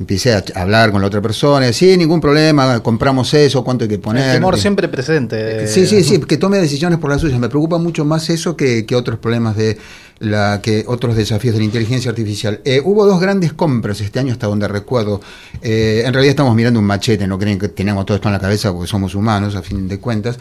empiece 0.00 0.32
a 0.32 0.42
hablar 0.54 0.90
con 0.90 1.02
la 1.02 1.06
otra 1.08 1.20
persona, 1.20 1.70
sí, 1.74 1.94
ningún 1.96 2.20
problema, 2.22 2.82
compramos 2.82 3.32
eso, 3.34 3.62
cuánto 3.62 3.84
hay 3.84 3.90
que 3.90 3.98
poner. 3.98 4.24
El 4.24 4.32
temor 4.36 4.54
Eh, 4.54 4.58
siempre 4.58 4.88
presente. 4.88 5.68
Sí, 5.68 5.86
sí, 5.86 6.02
sí, 6.02 6.18
que 6.20 6.38
tome 6.38 6.56
decisiones 6.58 6.98
por 6.98 7.10
la 7.10 7.18
suya. 7.18 7.38
Me 7.38 7.50
preocupa 7.50 7.76
mucho 7.76 8.04
más 8.06 8.30
eso 8.30 8.56
que, 8.56 8.86
que 8.86 8.96
otros 8.96 9.18
problemas 9.18 9.56
de 9.56 9.76
la 10.18 10.60
que 10.62 10.84
otros 10.86 11.16
desafíos 11.16 11.54
de 11.54 11.60
la 11.60 11.64
inteligencia 11.66 12.10
artificial. 12.10 12.60
Eh, 12.64 12.80
hubo 12.84 13.06
dos 13.06 13.20
grandes 13.20 13.52
compras 13.52 14.00
este 14.00 14.18
año, 14.18 14.32
hasta 14.32 14.46
donde 14.46 14.68
recuerdo. 14.68 15.20
Eh, 15.62 16.02
en 16.04 16.12
realidad 16.12 16.30
estamos 16.30 16.54
mirando 16.56 16.80
un 16.80 16.86
machete, 16.86 17.26
no 17.26 17.38
creen 17.38 17.58
que 17.58 17.68
tenemos 17.68 18.04
todo 18.06 18.16
esto 18.16 18.28
en 18.28 18.32
la 18.34 18.40
cabeza 18.40 18.72
porque 18.72 18.88
somos 18.88 19.14
humanos, 19.14 19.54
a 19.54 19.62
fin 19.62 19.86
de 19.86 19.98
cuentas. 19.98 20.38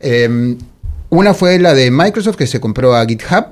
Eh, 0.00 0.56
una 1.10 1.34
fue 1.34 1.58
la 1.58 1.74
de 1.74 1.90
Microsoft 1.90 2.36
que 2.36 2.46
se 2.46 2.60
compró 2.60 2.96
a 2.96 3.04
GitHub. 3.04 3.46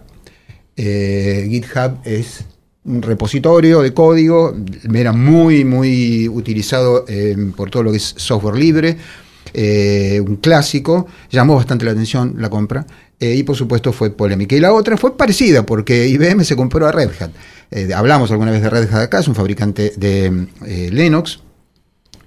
Eh, 0.76 1.46
GitHub 1.50 1.98
es 2.04 2.44
un 2.84 3.02
repositorio 3.02 3.82
de 3.82 3.92
código, 3.92 4.54
era 4.92 5.12
muy, 5.12 5.64
muy 5.64 6.28
utilizado 6.28 7.04
eh, 7.08 7.36
por 7.56 7.70
todo 7.70 7.82
lo 7.82 7.90
que 7.90 7.98
es 7.98 8.14
software 8.16 8.56
libre, 8.56 8.96
eh, 9.52 10.22
un 10.26 10.36
clásico, 10.36 11.06
llamó 11.30 11.56
bastante 11.56 11.84
la 11.84 11.90
atención 11.90 12.34
la 12.38 12.48
compra 12.48 12.86
eh, 13.18 13.34
y 13.34 13.42
por 13.42 13.56
supuesto 13.56 13.92
fue 13.92 14.10
polémica. 14.10 14.56
Y 14.56 14.60
la 14.60 14.72
otra 14.72 14.96
fue 14.96 15.16
parecida 15.16 15.66
porque 15.66 16.08
IBM 16.08 16.44
se 16.44 16.56
compró 16.56 16.86
a 16.86 16.92
Red 16.92 17.10
Hat. 17.20 17.30
Hablamos 17.94 18.30
alguna 18.32 18.50
vez 18.50 18.62
de 18.62 18.70
Red 18.70 18.92
Hat 18.92 19.02
acá, 19.02 19.20
es 19.20 19.28
un 19.28 19.34
fabricante 19.34 19.92
de 19.96 20.46
Linux. 20.90 21.40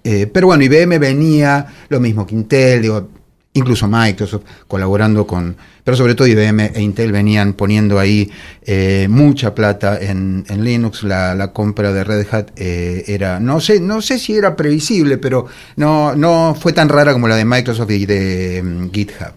Pero 0.02 0.48
bueno, 0.48 0.64
IBM 0.64 1.00
venía, 1.00 1.66
lo 1.90 2.00
mismo 2.00 2.28
que 2.28 2.36
Intel, 2.36 2.82
digo, 2.82 3.10
incluso 3.54 3.88
Microsoft 3.88 4.44
colaborando 4.68 5.28
con, 5.28 5.56
pero 5.84 5.96
sobre 5.96 6.16
todo 6.16 6.28
IBM 6.28 6.72
e 6.74 6.82
Intel 6.82 7.12
venían 7.12 7.54
poniendo 7.54 8.00
ahí 8.00 8.30
eh, 8.64 9.08
mucha 9.10 9.54
plata 9.54 10.00
en, 10.00 10.44
en 10.48 10.64
Linux. 10.64 11.04
La, 11.04 11.36
la 11.36 11.52
compra 11.52 11.94
de 11.94 12.04
Red 12.04 12.28
Hat 12.32 12.52
eh, 12.56 13.04
era, 13.08 13.40
no 13.40 13.60
sé, 13.60 13.80
no 13.80 14.02
sé 14.02 14.18
si 14.18 14.36
era 14.36 14.56
previsible, 14.56 15.18
pero 15.18 15.46
no, 15.76 16.16
no 16.16 16.56
fue 16.60 16.74
tan 16.74 16.90
rara 16.90 17.14
como 17.14 17.28
la 17.28 17.36
de 17.36 17.46
Microsoft 17.46 17.92
y 17.92 18.06
de 18.06 18.62
mm, 18.64 18.92
GitHub. 18.92 19.34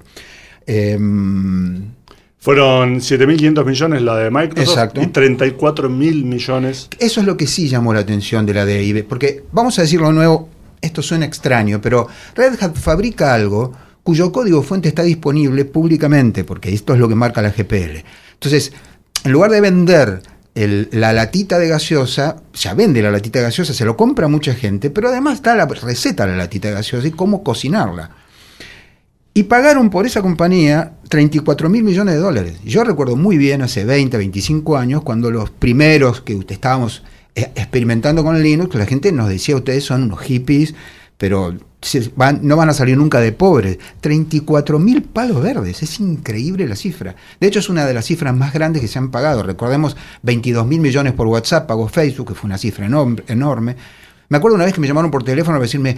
Em, 0.66 1.96
Fueron 2.38 3.00
7.500 3.00 3.64
millones 3.64 4.02
la 4.02 4.16
de 4.18 4.30
Microsoft 4.30 4.68
Exacto. 4.68 5.02
y 5.02 5.06
34.000 5.06 5.88
millones. 6.24 6.88
Eso 7.00 7.20
es 7.20 7.26
lo 7.26 7.36
que 7.36 7.48
sí 7.48 7.68
llamó 7.68 7.92
la 7.92 8.00
atención 8.00 8.46
de 8.46 8.54
la 8.54 8.64
de 8.64 8.84
IBM, 8.84 9.04
porque 9.08 9.42
vamos 9.50 9.76
a 9.80 9.82
decirlo 9.82 10.06
de 10.08 10.14
nuevo, 10.14 10.48
esto 10.80 11.02
suena 11.02 11.26
extraño, 11.26 11.80
pero 11.80 12.06
Red 12.36 12.62
Hat 12.62 12.76
fabrica 12.76 13.34
algo 13.34 13.72
cuyo 14.06 14.30
código 14.30 14.62
fuente 14.62 14.88
está 14.88 15.02
disponible 15.02 15.64
públicamente, 15.64 16.44
porque 16.44 16.72
esto 16.72 16.94
es 16.94 17.00
lo 17.00 17.08
que 17.08 17.16
marca 17.16 17.42
la 17.42 17.50
GPL. 17.50 18.04
Entonces, 18.34 18.72
en 19.24 19.32
lugar 19.32 19.50
de 19.50 19.60
vender 19.60 20.22
la 20.54 21.12
latita 21.12 21.58
de 21.58 21.66
gaseosa, 21.66 22.36
ya 22.54 22.74
vende 22.74 23.02
la 23.02 23.10
latita 23.10 23.40
de 23.40 23.46
gaseosa, 23.46 23.74
se 23.74 23.84
lo 23.84 23.96
compra 23.96 24.28
mucha 24.28 24.54
gente, 24.54 24.90
pero 24.90 25.08
además 25.08 25.34
está 25.34 25.56
la 25.56 25.66
receta 25.66 26.24
de 26.24 26.30
la 26.30 26.38
latita 26.38 26.68
de 26.68 26.74
gaseosa 26.74 27.08
y 27.08 27.10
cómo 27.10 27.42
cocinarla. 27.42 28.12
Y 29.34 29.42
pagaron 29.42 29.90
por 29.90 30.06
esa 30.06 30.22
compañía 30.22 30.92
34 31.08 31.68
mil 31.68 31.82
millones 31.82 32.14
de 32.14 32.20
dólares. 32.20 32.60
Yo 32.64 32.84
recuerdo 32.84 33.16
muy 33.16 33.36
bien 33.36 33.60
hace 33.60 33.84
20, 33.84 34.16
25 34.18 34.76
años, 34.76 35.02
cuando 35.02 35.32
los 35.32 35.50
primeros 35.50 36.20
que 36.20 36.38
estábamos 36.48 37.02
eh, 37.34 37.50
experimentando 37.56 38.22
con 38.22 38.40
Linux, 38.40 38.72
la 38.76 38.86
gente 38.86 39.10
nos 39.10 39.28
decía, 39.28 39.56
ustedes 39.56 39.82
son 39.82 40.04
unos 40.04 40.20
hippies, 40.20 40.76
pero 41.18 41.54
van- 42.14 42.40
no 42.42 42.56
van 42.56 42.68
a 42.68 42.74
salir 42.74 42.96
nunca 42.96 43.20
de 43.20 43.32
pobres. 43.32 43.78
34 44.00 44.78
mil 44.78 45.02
palos 45.02 45.42
verdes, 45.42 45.82
es 45.82 45.98
increíble 46.00 46.66
la 46.68 46.76
cifra. 46.76 47.14
De 47.40 47.46
hecho, 47.46 47.58
es 47.60 47.68
una 47.68 47.86
de 47.86 47.94
las 47.94 48.04
cifras 48.04 48.34
más 48.36 48.52
grandes 48.52 48.82
que 48.82 48.88
se 48.88 48.98
han 48.98 49.10
pagado. 49.10 49.42
Recordemos, 49.42 49.96
22 50.22 50.66
mil 50.66 50.80
millones 50.80 51.12
por 51.14 51.26
WhatsApp 51.26 51.66
pagó 51.66 51.88
Facebook, 51.88 52.28
que 52.28 52.34
fue 52.34 52.48
una 52.48 52.58
cifra 52.58 52.86
enorme. 52.86 53.76
Me 54.28 54.36
acuerdo 54.36 54.56
una 54.56 54.64
vez 54.64 54.74
que 54.74 54.80
me 54.80 54.88
llamaron 54.88 55.10
por 55.10 55.22
teléfono 55.22 55.56
para 55.58 55.62
decirme, 55.66 55.96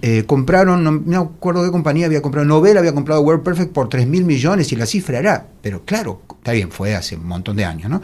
eh, 0.00 0.24
compraron, 0.26 0.82
no, 0.82 0.92
me 0.92 1.16
acuerdo 1.16 1.62
qué 1.62 1.70
compañía 1.70 2.06
había 2.06 2.22
comprado, 2.22 2.46
Novell 2.46 2.78
había 2.78 2.94
comprado 2.94 3.20
WordPerfect 3.20 3.72
por 3.72 3.90
3 3.90 4.06
mil 4.06 4.24
millones 4.24 4.72
y 4.72 4.76
la 4.76 4.86
cifra 4.86 5.18
era, 5.18 5.46
pero 5.60 5.84
claro, 5.84 6.22
está 6.38 6.52
bien, 6.52 6.70
fue 6.70 6.94
hace 6.94 7.14
un 7.16 7.26
montón 7.26 7.56
de 7.56 7.66
años, 7.66 7.90
¿no? 7.90 8.00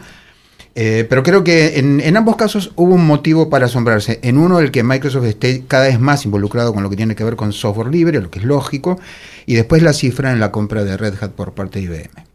Eh, 0.75 1.05
pero 1.07 1.21
creo 1.21 1.43
que 1.43 1.77
en, 1.77 2.01
en 2.01 2.17
ambos 2.17 2.35
casos 2.35 2.71
hubo 2.75 2.95
un 2.95 3.05
motivo 3.05 3.49
para 3.49 3.67
asombrarse. 3.67 4.19
En 4.23 4.37
uno, 4.39 4.59
el 4.59 4.71
que 4.71 4.81
Microsoft 4.83 5.25
esté 5.25 5.63
cada 5.67 5.85
vez 5.85 5.99
más 5.99 6.25
involucrado 6.25 6.73
con 6.73 6.81
lo 6.81 6.89
que 6.89 6.95
tiene 6.95 7.15
que 7.15 7.23
ver 7.23 7.35
con 7.35 7.53
software 7.53 7.89
libre, 7.89 8.19
lo 8.19 8.31
que 8.31 8.39
es 8.39 8.45
lógico, 8.45 8.99
y 9.45 9.53
después 9.53 9.83
la 9.83 9.93
cifra 9.93 10.31
en 10.31 10.39
la 10.39 10.51
compra 10.51 10.83
de 10.83 10.97
Red 10.97 11.13
Hat 11.21 11.31
por 11.31 11.53
parte 11.53 11.79
de 11.79 11.85
IBM. 11.85 12.25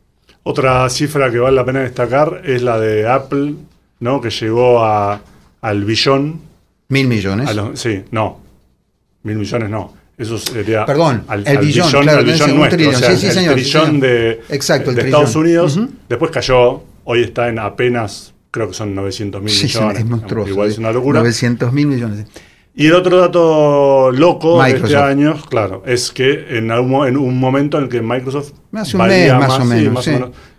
Otra 0.45 0.89
cifra 0.89 1.31
que 1.33 1.39
vale 1.39 1.57
la 1.57 1.65
pena 1.65 1.81
destacar 1.81 2.43
es 2.45 2.63
la 2.63 2.79
de 2.79 3.09
Apple, 3.09 3.55
¿no? 4.01 4.21
Que 4.21 4.31
llegó 4.31 4.85
a, 4.85 5.21
al 5.61 5.85
billón. 5.85 6.41
Mil 6.89 7.09
millones. 7.09 7.55
los- 7.57 7.79
sí, 7.79 8.05
no. 8.13 8.39
Mil 9.25 9.37
millones 9.37 9.69
no. 9.69 9.95
Eso 10.17 10.39
sería. 10.39 10.87
Perdón, 10.87 11.25
al, 11.29 11.41
el 11.47 11.59
al 11.59 11.65
billón, 11.65 11.91
claro, 11.91 12.19
al 12.21 12.25
billón 12.25 12.57
nuestro. 12.57 12.77
trillón. 12.77 12.95
o 12.95 12.99
sea, 12.99 13.11
Sí, 13.11 13.17
sí, 13.19 13.27
el 13.27 13.33
señor, 13.35 13.55
trillón 13.55 14.01
de, 14.01 14.41
Exacto, 14.49 14.91
el 14.91 14.97
de 14.97 15.03
trillón. 15.03 15.21
Estados 15.23 15.37
Unidos. 15.37 15.81
Después 16.09 16.31
cayó. 16.31 16.83
Hoy 17.11 17.23
está 17.23 17.49
en 17.49 17.59
apenas, 17.59 18.35
creo 18.51 18.69
que 18.69 18.75
son 18.75 18.95
900 18.95 19.41
mil 19.43 19.51
Sí, 19.51 19.65
millones. 19.65 19.99
es 20.01 20.05
monstruoso. 20.05 20.51
Igual 20.51 20.69
es 20.69 20.77
una 20.77 20.93
locura. 20.93 21.21
900 21.21 21.73
mil 21.73 21.87
millones. 21.87 22.27
Y 22.75 22.87
el 22.89 22.93
otro 22.95 23.19
dato 23.19 24.13
loco 24.13 24.63
de 24.63 24.69
este 24.69 24.83
Microsoft. 24.83 25.09
año, 25.11 25.35
claro, 25.49 25.83
es 25.87 26.13
que 26.13 26.59
en, 26.59 26.71
algún 26.71 27.07
en 27.09 27.17
un 27.17 27.41
momento 27.41 27.79
en 27.79 27.85
el 27.85 27.89
que 27.89 28.03
Microsoft 28.03 28.53
Hace 28.75 28.97
un 28.99 29.07
mes, 29.07 29.33
más 29.35 29.51
o 29.59 29.63
sí, 29.63 29.67
menos, 29.69 29.95
más 29.95 30.05
sí. 30.05 30.13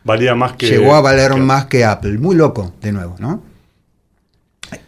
valía 0.04 0.34
más 0.36 0.54
que 0.54 0.68
Llegó 0.70 0.96
a 0.96 1.02
valer 1.02 1.32
que- 1.34 1.40
más 1.40 1.66
que 1.68 1.86
Apple. 1.86 2.18
Muy 2.18 2.36
loco, 2.36 2.74
de 2.82 2.92
nuevo, 2.94 3.16
¿no? 3.20 3.44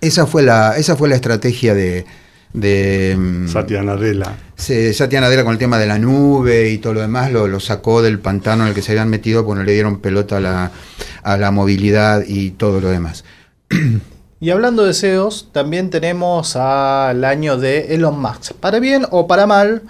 Esa 0.01 0.25
fue 0.25 0.43
la, 0.43 0.75
esa 0.77 0.95
fue 0.95 1.09
la 1.09 1.15
estrategia 1.15 1.73
de, 1.73 2.05
de 2.53 3.15
mm, 3.17 3.47
Satya 3.47 3.81
Nadella. 3.81 4.35
se- 4.55 4.93
Satya 4.93 5.21
Nadella 5.21 5.43
con 5.43 5.53
el 5.53 5.57
tema 5.59 5.79
de 5.79 5.87
la 5.87 5.97
nube 5.97 6.69
y 6.69 6.77
todo 6.79 6.93
lo 6.95 7.01
demás, 7.01 7.31
lo, 7.31 7.47
lo 7.47 7.59
sacó 7.59 8.01
del 8.01 8.19
pantano 8.19 8.63
en 8.63 8.69
el 8.69 8.75
que 8.75 8.81
se 8.81 8.91
habían 8.91 9.09
metido 9.09 9.45
no 9.45 9.63
le 9.63 9.71
dieron 9.71 9.99
pelota 9.99 10.37
a 10.37 10.39
la, 10.41 10.71
a 11.23 11.37
la 11.37 11.51
movilidad 11.51 12.23
y 12.27 12.51
todo 12.51 12.81
lo 12.81 12.89
demás. 12.89 13.23
Y 14.39 14.49
hablando 14.49 14.83
de 14.85 14.95
CEOs, 14.95 15.49
también 15.51 15.91
tenemos 15.91 16.55
al 16.55 17.23
año 17.23 17.57
de 17.57 17.93
Elon 17.93 18.19
Musk. 18.19 18.53
Para 18.53 18.79
bien 18.79 19.05
o 19.11 19.27
para 19.27 19.45
mal, 19.45 19.83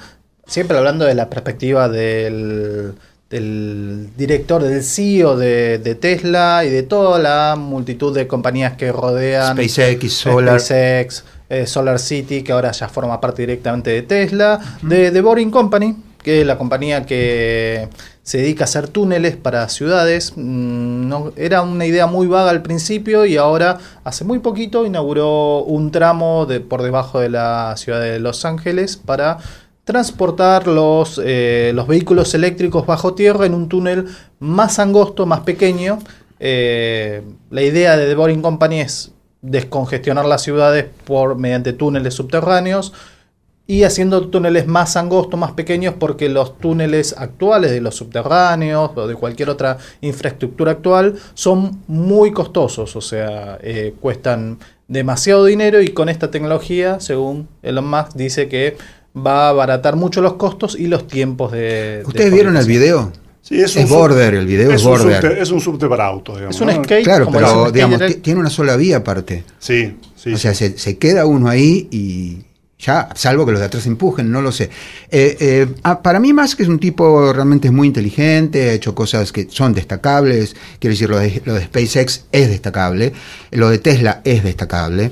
siempre 0.46 0.78
hablando 0.78 1.06
de 1.06 1.16
la 1.16 1.30
perspectiva 1.30 1.88
del, 1.88 2.96
del 3.30 4.10
director, 4.18 4.62
del 4.62 4.84
CEO 4.84 5.38
de, 5.38 5.78
de 5.78 5.96
Tesla 5.96 6.66
y 6.66 6.70
de 6.70 6.84
toda 6.84 7.18
la 7.18 7.56
multitud 7.58 8.14
de 8.14 8.28
compañías 8.28 8.74
que 8.76 8.92
rodean 8.92 9.56
SpaceX, 9.56 10.12
Solar. 10.12 10.60
SpaceX, 10.60 11.24
eh, 11.48 11.66
Solar 11.66 12.00
City, 12.00 12.44
que 12.44 12.52
ahora 12.52 12.72
ya 12.74 12.90
forma 12.90 13.22
parte 13.22 13.44
directamente 13.44 13.90
de 13.92 14.02
Tesla, 14.02 14.60
de 14.82 15.12
The 15.12 15.22
Boring 15.22 15.50
Company, 15.50 15.96
que 16.24 16.42
es 16.42 16.48
la 16.48 16.58
compañía 16.58 17.06
que 17.06 17.90
se 18.24 18.38
dedica 18.38 18.64
a 18.64 18.66
hacer 18.66 18.88
túneles 18.88 19.36
para 19.36 19.68
ciudades. 19.70 20.34
Mm, 20.36 21.14
era 21.36 21.62
una 21.62 21.86
idea 21.86 22.06
muy 22.08 22.28
vaga 22.28 22.50
al 22.50 22.62
principio 22.62 23.26
y 23.26 23.38
ahora, 23.38 23.80
hace 24.04 24.24
muy 24.24 24.40
poquito, 24.40 24.86
inauguró 24.86 25.64
un 25.64 25.92
tramo 25.92 26.46
de, 26.46 26.60
por 26.60 26.82
debajo 26.82 27.20
de 27.20 27.30
la 27.30 27.76
ciudad 27.78 28.02
de 28.02 28.20
Los 28.20 28.46
Ángeles 28.46 28.98
para 28.98 29.38
transportar 29.84 30.68
los, 30.68 31.20
eh, 31.24 31.72
los 31.74 31.88
vehículos 31.88 32.34
eléctricos 32.34 32.86
bajo 32.86 33.14
tierra 33.16 33.46
en 33.46 33.54
un 33.54 33.68
túnel 33.68 34.06
más 34.40 34.80
angosto, 34.80 35.26
más 35.26 35.42
pequeño. 35.42 36.00
Eh, 36.40 37.24
la 37.50 37.62
idea 37.62 37.98
de 37.98 38.08
The 38.08 38.16
Boring 38.16 38.42
Company 38.42 38.82
es 38.82 39.12
descongestionar 39.42 40.26
las 40.26 40.44
ciudades 40.44 40.86
por, 41.06 41.36
mediante 41.38 41.74
túneles 41.74 42.14
subterráneos 42.14 42.94
y 43.72 43.84
haciendo 43.86 44.28
túneles 44.28 44.68
más 44.68 44.98
angostos, 44.98 45.40
más 45.40 45.54
pequeños, 45.54 45.94
porque 45.98 46.28
los 46.28 46.58
túneles 46.58 47.16
actuales 47.18 47.72
de 47.72 47.80
los 47.80 47.96
subterráneos 47.96 48.92
o 48.96 49.08
de 49.08 49.16
cualquier 49.16 49.50
otra 49.50 49.78
infraestructura 50.02 50.72
actual 50.74 51.16
son 51.34 51.80
muy 51.88 52.32
costosos, 52.32 52.96
o 52.98 53.02
sea, 53.02 53.58
eh, 53.62 53.94
cuestan 54.02 54.58
demasiado 54.90 55.46
dinero 55.46 55.82
y 55.82 55.90
con 55.90 56.10
esta 56.10 56.30
tecnología, 56.30 57.00
según 57.00 57.48
Elon 57.64 57.90
Musk, 57.90 58.14
dice 58.16 58.50
que 58.50 58.76
va 59.16 59.46
a 59.46 59.50
abaratar 59.50 59.96
mucho 59.96 60.22
los 60.22 60.34
costos 60.34 60.78
y 60.78 60.88
los 60.88 61.08
tiempos 61.08 61.54
de... 61.54 62.00
de 62.00 62.04
¿Ustedes 62.06 62.34
vieron 62.34 62.58
el 62.58 62.66
video? 62.66 63.12
Sí, 63.42 63.62
es, 63.62 63.90
border, 63.90 64.34
el 64.36 64.46
video 64.48 64.72
es 64.72 64.84
border. 64.84 65.24
subte- 65.24 65.42
es 65.42 65.50
un 65.50 65.62
subte 65.62 65.88
para 65.88 66.06
autos, 66.08 66.36
digamos. 66.36 66.56
Es 66.56 66.62
un 66.62 66.68
¿no? 66.68 66.84
skate, 66.84 67.04
Claro, 67.06 67.30
pero 67.32 67.72
digamos, 67.72 68.00
tiene 68.22 68.40
una 68.42 68.50
sola 68.50 68.76
vía 68.76 68.98
aparte. 68.98 69.46
Sí, 69.60 69.96
sí. 70.16 70.34
o 70.34 70.36
sí. 70.36 70.42
sea, 70.42 70.54
se, 70.54 70.78
se 70.78 70.98
queda 70.98 71.26
uno 71.26 71.48
ahí 71.50 71.88
y 71.90 72.51
ya, 72.82 73.10
salvo 73.16 73.46
que 73.46 73.52
los 73.52 73.60
de 73.62 73.68
atrás 73.68 73.86
empujen, 73.86 74.32
no 74.32 74.42
lo 74.42 74.52
sé. 74.52 74.70
Eh, 75.12 75.38
eh, 75.40 75.68
ah, 75.84 76.02
para 76.02 76.20
mí 76.20 76.34
más 76.34 76.56
que 76.56 76.64
es 76.64 76.70
un 76.70 76.80
tipo 76.80 77.32
realmente 77.32 77.68
es 77.68 77.74
muy 77.74 77.88
inteligente, 77.88 78.70
ha 78.70 78.74
hecho 78.74 78.96
cosas 78.96 79.32
que 79.32 79.48
son 79.50 79.74
destacables, 79.74 80.56
quiero 80.80 80.94
decir, 80.94 81.10
lo 81.10 81.20
de, 81.20 81.42
lo 81.46 81.54
de 81.54 81.66
SpaceX 81.66 82.26
es 82.32 82.50
destacable, 82.50 83.14
lo 83.52 83.70
de 83.70 83.78
Tesla 83.78 84.22
es 84.24 84.44
destacable, 84.44 85.12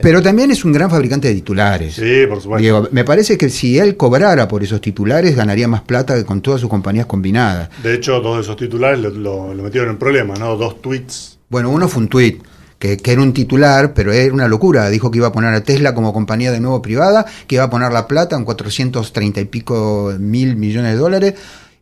pero 0.00 0.22
también 0.22 0.50
es 0.50 0.64
un 0.64 0.72
gran 0.72 0.88
fabricante 0.90 1.28
de 1.28 1.34
titulares. 1.34 1.94
Sí, 1.94 2.26
por 2.26 2.40
supuesto. 2.40 2.62
Digo, 2.62 2.88
me 2.90 3.04
parece 3.04 3.36
que 3.36 3.50
si 3.50 3.78
él 3.78 3.96
cobrara 3.98 4.48
por 4.48 4.62
esos 4.62 4.80
titulares, 4.80 5.36
ganaría 5.36 5.68
más 5.68 5.82
plata 5.82 6.14
que 6.14 6.24
con 6.24 6.40
todas 6.40 6.60
sus 6.62 6.70
compañías 6.70 7.04
combinadas. 7.06 7.68
De 7.82 7.92
hecho, 7.94 8.18
dos 8.20 8.36
de 8.36 8.42
esos 8.42 8.56
titulares 8.56 8.98
lo, 9.00 9.10
lo- 9.10 9.52
lo 9.54 9.62
metieron 9.62 9.90
en 9.90 9.98
problemas, 9.98 10.38
¿no? 10.38 10.56
Dos 10.56 10.80
tweets. 10.80 11.38
Bueno, 11.50 11.68
uno 11.70 11.86
fue 11.88 12.02
un 12.02 12.08
tuit, 12.08 12.42
que, 12.84 12.98
que 12.98 13.12
era 13.12 13.22
un 13.22 13.32
titular, 13.32 13.94
pero 13.94 14.12
era 14.12 14.32
una 14.34 14.46
locura. 14.46 14.90
Dijo 14.90 15.10
que 15.10 15.16
iba 15.16 15.28
a 15.28 15.32
poner 15.32 15.54
a 15.54 15.62
Tesla 15.62 15.94
como 15.94 16.12
compañía 16.12 16.52
de 16.52 16.60
nuevo 16.60 16.82
privada, 16.82 17.24
que 17.46 17.54
iba 17.54 17.64
a 17.64 17.70
poner 17.70 17.90
la 17.92 18.06
plata 18.06 18.36
en 18.36 18.44
430 18.44 19.40
y 19.40 19.44
pico 19.46 20.12
mil 20.18 20.56
millones 20.56 20.92
de 20.92 20.98
dólares. 20.98 21.34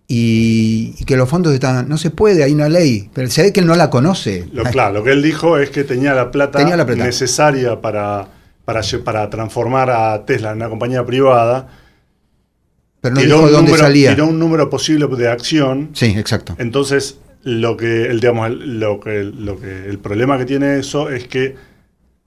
Y, 0.07 0.95
y 0.99 1.05
que 1.05 1.17
los 1.17 1.29
fondos 1.29 1.53
están. 1.55 1.89
No 1.89 1.99
se 1.99 2.11
puede, 2.11 2.45
hay 2.45 2.53
una 2.53 2.69
ley. 2.69 3.11
Pero 3.15 3.29
se 3.31 3.43
ve 3.43 3.53
que 3.53 3.59
él 3.61 3.67
no 3.67 3.75
la 3.75 3.91
conoce. 3.91 4.47
Lo, 4.53 4.63
claro, 4.65 4.95
lo 4.95 5.03
que 5.05 5.11
él 5.11 5.23
dijo 5.23 5.59
es 5.59 5.71
que 5.71 5.83
tenía 5.83 6.15
la 6.15 6.31
plata, 6.31 6.59
Tenía 6.59 6.77
la 6.77 6.87
plata. 6.87 7.05
necesaria 7.05 7.81
para, 7.81 8.29
para, 8.65 8.83
para 9.05 9.29
transformar 9.29 9.91
a 9.91 10.25
Tesla 10.25 10.51
en 10.51 10.59
una 10.59 10.69
compañía 10.69 11.05
privada. 11.05 11.67
Pero 13.01 13.17
no 13.17 13.21
dijo 13.23 13.41
dónde 13.51 13.73
número, 13.73 13.77
salía. 13.79 14.11
tiró 14.15 14.29
un 14.29 14.39
número 14.39 14.71
posible 14.71 15.09
de 15.17 15.29
acción. 15.29 15.91
Sí, 15.95 16.15
exacto. 16.17 16.55
Entonces, 16.59 17.19
lo 17.45 17.77
que, 17.77 18.05
el, 18.07 18.21
digamos, 18.21 18.49
el- 18.49 18.81
lo 18.81 19.01
que, 19.01 19.25
lo 19.25 19.59
que, 19.61 19.87
el 19.87 19.99
problema 19.99 20.39
que 20.39 20.45
tiene 20.45 20.79
eso 20.79 21.11
es 21.11 21.27
que 21.27 21.55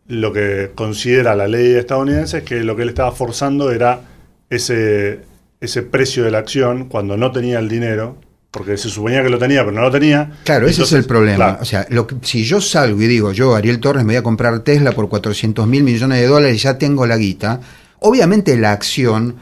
lo 0.08 0.32
que 0.34 0.72
considera 0.76 1.36
la 1.36 1.48
ley 1.48 1.74
estadounidense 1.74 2.40
es 2.40 2.44
que 2.44 2.64
lo 2.64 2.76
que 2.76 2.84
él 2.84 2.90
estaba 2.90 3.12
forzando 3.12 3.72
era 3.72 4.02
ese, 4.50 5.22
ese 5.62 5.82
precio 5.82 6.24
de 6.24 6.32
la 6.32 6.40
acción 6.40 6.88
cuando 6.90 7.18
no 7.18 7.32
tenía 7.32 7.60
el 7.60 7.68
dinero, 7.70 8.18
porque 8.52 8.78
se 8.78 8.90
suponía 8.90 9.24
que 9.24 9.30
lo 9.30 9.38
tenía, 9.40 9.62
pero 9.66 9.72
no 9.76 9.82
lo 9.82 9.92
tenía. 9.92 10.32
Claro, 10.44 10.68
ese 10.68 10.84
es 10.84 10.92
el 10.94 11.06
problema. 11.06 11.36
claro, 11.38 11.58
O 11.62 11.66
sea, 11.66 11.86
lo 11.90 12.06
que- 12.08 12.16
si 12.22 12.44
yo 12.46 12.62
salgo 12.62 13.02
y 13.02 13.08
digo, 13.08 13.32
yo, 13.34 13.56
Ariel 13.56 13.80
Torres, 13.80 14.04
me 14.04 14.14
voy 14.14 14.18
a 14.18 14.24
comprar 14.24 14.60
Tesla 14.60 14.92
por 14.92 15.10
400 15.10 15.66
mil 15.68 15.84
millones 15.84 16.20
de 16.22 16.28
dólares 16.28 16.56
y 16.56 16.60
ya 16.60 16.78
tengo 16.78 17.06
la 17.08 17.18
guita, 17.18 17.60
obviamente 18.00 18.56
la 18.58 18.72
acción 18.72 19.36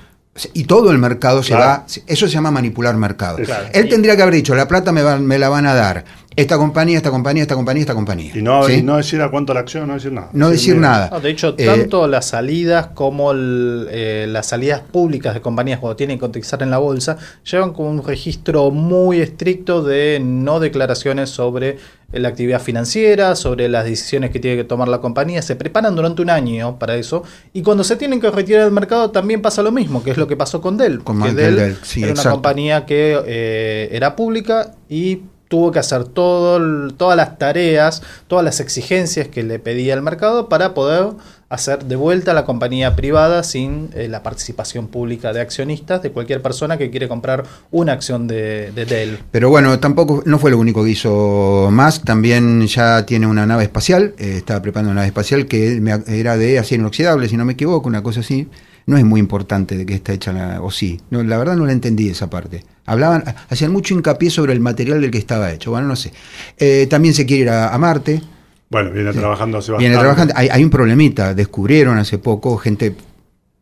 y 0.53 0.63
todo 0.63 0.91
el 0.91 0.97
mercado 0.97 1.43
se 1.43 1.49
Claro. 1.53 1.65
va. 1.81 1.85
Eso 2.07 2.27
se 2.27 2.33
llama 2.33 2.49
manipular 2.51 2.95
mercado. 2.97 3.37
Claro. 3.37 3.67
Él 3.71 3.87
tendría 3.87 4.15
que 4.15 4.23
haber 4.23 4.33
dicho, 4.33 4.55
la 4.55 4.67
plata 4.67 4.91
me, 4.91 5.03
va- 5.03 5.19
me 5.19 5.37
la 5.37 5.49
van 5.49 5.67
a 5.67 5.73
dar 5.75 6.03
esta 6.35 6.57
compañía, 6.57 6.97
esta 6.97 7.11
compañía, 7.11 7.43
esta 7.43 7.55
compañía, 7.55 7.81
esta 7.81 7.93
compañía. 7.93 8.31
Y 8.35 8.41
no, 8.41 8.63
¿sí? 8.63 8.73
y 8.73 8.83
no 8.83 8.97
decir 8.97 9.21
a 9.21 9.29
cuánto 9.29 9.53
la 9.53 9.61
acción, 9.61 9.87
no 9.87 9.93
decir 9.93 10.11
nada. 10.11 10.29
No 10.33 10.49
decir 10.49 10.75
mira, 10.75 10.89
nada. 10.89 11.09
No, 11.11 11.19
de 11.19 11.29
hecho, 11.29 11.55
Eh, 11.57 11.65
tanto 11.65 12.07
las 12.07 12.25
salidas 12.25 12.87
como 12.93 13.31
el, 13.31 13.87
eh, 13.91 14.25
las 14.29 14.47
salidas 14.47 14.81
públicas 14.81 15.33
de 15.33 15.41
compañías 15.41 15.79
cuando 15.79 15.95
tienen 15.95 16.17
que 16.17 16.21
cotizar 16.21 16.61
en 16.63 16.71
la 16.71 16.77
bolsa 16.77 17.17
llevan 17.49 17.73
con 17.73 17.85
un 17.87 18.03
registro 18.03 18.71
muy 18.71 19.19
estricto 19.19 19.83
de 19.83 20.19
no 20.23 20.59
declaraciones 20.59 21.29
sobre 21.29 21.77
la 22.11 22.29
actividad 22.29 22.61
financiera, 22.61 23.35
sobre 23.35 23.67
las 23.69 23.85
decisiones 23.85 24.29
que 24.29 24.39
tiene 24.39 24.57
que 24.57 24.63
tomar 24.63 24.87
la 24.87 25.01
compañía. 25.01 25.41
Se 25.41 25.55
preparan 25.55 25.95
durante 25.95 26.21
un 26.21 26.29
año 26.29 26.77
para 26.77 26.95
eso. 26.95 27.23
Y 27.53 27.63
cuando 27.63 27.83
se 27.83 27.95
tienen 27.95 28.21
que 28.21 28.29
retirar 28.29 28.65
del 28.65 28.71
mercado 28.71 29.09
también 29.09 29.41
pasa 29.41 29.63
lo 29.63 29.71
mismo, 29.71 30.03
que 30.03 30.11
es 30.11 30.17
lo 30.17 30.27
que 30.27 30.37
pasó 30.37 30.61
con 30.61 30.77
Dell. 30.77 31.03
Con 31.03 31.21
que 31.21 31.29
Michael 31.29 31.55
Dell, 31.55 31.77
sí, 31.81 32.01
era 32.03 32.11
exacto. 32.11 32.29
una 32.29 32.35
compañía 32.35 32.85
que 32.85 33.19
eh, 33.25 33.89
era 33.91 34.15
pública 34.15 34.75
y 34.89 35.21
tuvo 35.53 35.71
que 35.71 35.77
hacer 35.77 36.05
todas 36.05 37.15
las 37.15 37.37
tareas, 37.37 38.01
todas 38.25 38.43
las 38.43 38.59
exigencias 38.59 39.27
que 39.27 39.43
le 39.43 39.59
pedía 39.59 39.93
el 39.93 40.01
mercado 40.01 40.49
para 40.49 40.73
poder 40.73 41.09
hacer 41.47 41.85
de 41.85 41.95
vuelta 41.95 42.33
la 42.33 42.43
compañía 42.43 42.95
privada 42.95 43.43
sin 43.43 43.91
eh, 43.93 44.07
la 44.07 44.23
participación 44.23 44.87
pública 44.87 45.31
de 45.31 45.41
accionistas 45.41 46.01
de 46.01 46.11
cualquier 46.11 46.41
persona 46.41 46.79
que 46.79 46.89
quiere 46.89 47.07
comprar 47.07 47.43
una 47.69 47.91
acción 47.93 48.25
de, 48.25 48.71
de 48.71 48.85
Dell. 48.85 49.19
Pero 49.29 49.51
bueno, 49.51 49.79
tampoco 49.79 50.23
no 50.25 50.39
fue 50.39 50.49
lo 50.49 50.57
único 50.57 50.83
que 50.83 50.89
hizo 50.89 51.69
Musk, 51.71 52.03
también 52.03 52.65
ya 52.65 53.05
tiene 53.05 53.27
una 53.27 53.45
nave 53.45 53.65
espacial, 53.65 54.15
eh, 54.17 54.37
estaba 54.37 54.59
preparando 54.59 54.89
una 54.89 55.01
nave 55.01 55.09
espacial 55.09 55.45
que 55.45 55.79
era 56.07 56.35
de 56.35 56.57
acero 56.57 56.81
inoxidable, 56.81 57.29
si 57.29 57.37
no 57.37 57.45
me 57.45 57.53
equivoco, 57.53 57.87
una 57.87 58.01
cosa 58.01 58.21
así. 58.21 58.47
No 58.85 58.97
es 58.97 59.05
muy 59.05 59.19
importante 59.19 59.77
de 59.77 59.85
qué 59.85 59.93
está 59.93 60.13
hecha 60.13 60.33
la, 60.33 60.61
o 60.61 60.71
sí, 60.71 60.99
no, 61.09 61.23
la 61.23 61.37
verdad 61.37 61.55
no 61.55 61.65
la 61.65 61.71
entendí 61.71 62.09
esa 62.09 62.29
parte. 62.29 62.63
Hablaban, 62.85 63.23
hacían 63.49 63.71
mucho 63.71 63.93
hincapié 63.93 64.29
sobre 64.29 64.53
el 64.53 64.59
material 64.59 64.99
del 64.99 65.09
que 65.11 65.17
estaba 65.17 65.51
hecho, 65.51 65.71
bueno, 65.71 65.87
no 65.87 65.95
sé. 65.95 66.11
Eh, 66.57 66.87
también 66.89 67.13
se 67.13 67.25
quiere 67.25 67.43
ir 67.43 67.49
a, 67.49 67.73
a 67.73 67.77
Marte, 67.77 68.21
Bueno, 68.69 68.91
viene 68.91 69.13
trabajando 69.13 69.59
hace 69.59 69.71
bastante. 69.71 69.87
viene 69.87 70.01
trabajando, 70.01 70.33
hay, 70.35 70.49
hay 70.49 70.63
un 70.63 70.69
problemita, 70.69 71.33
descubrieron 71.33 71.97
hace 71.97 72.17
poco 72.17 72.57
gente 72.57 72.95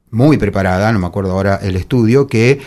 muy 0.10 0.38
preparada, 0.38 0.92
no 0.92 1.00
me 1.00 1.08
acuerdo 1.08 1.32
ahora 1.32 1.60
el 1.62 1.76
estudio, 1.76 2.28
que 2.28 2.60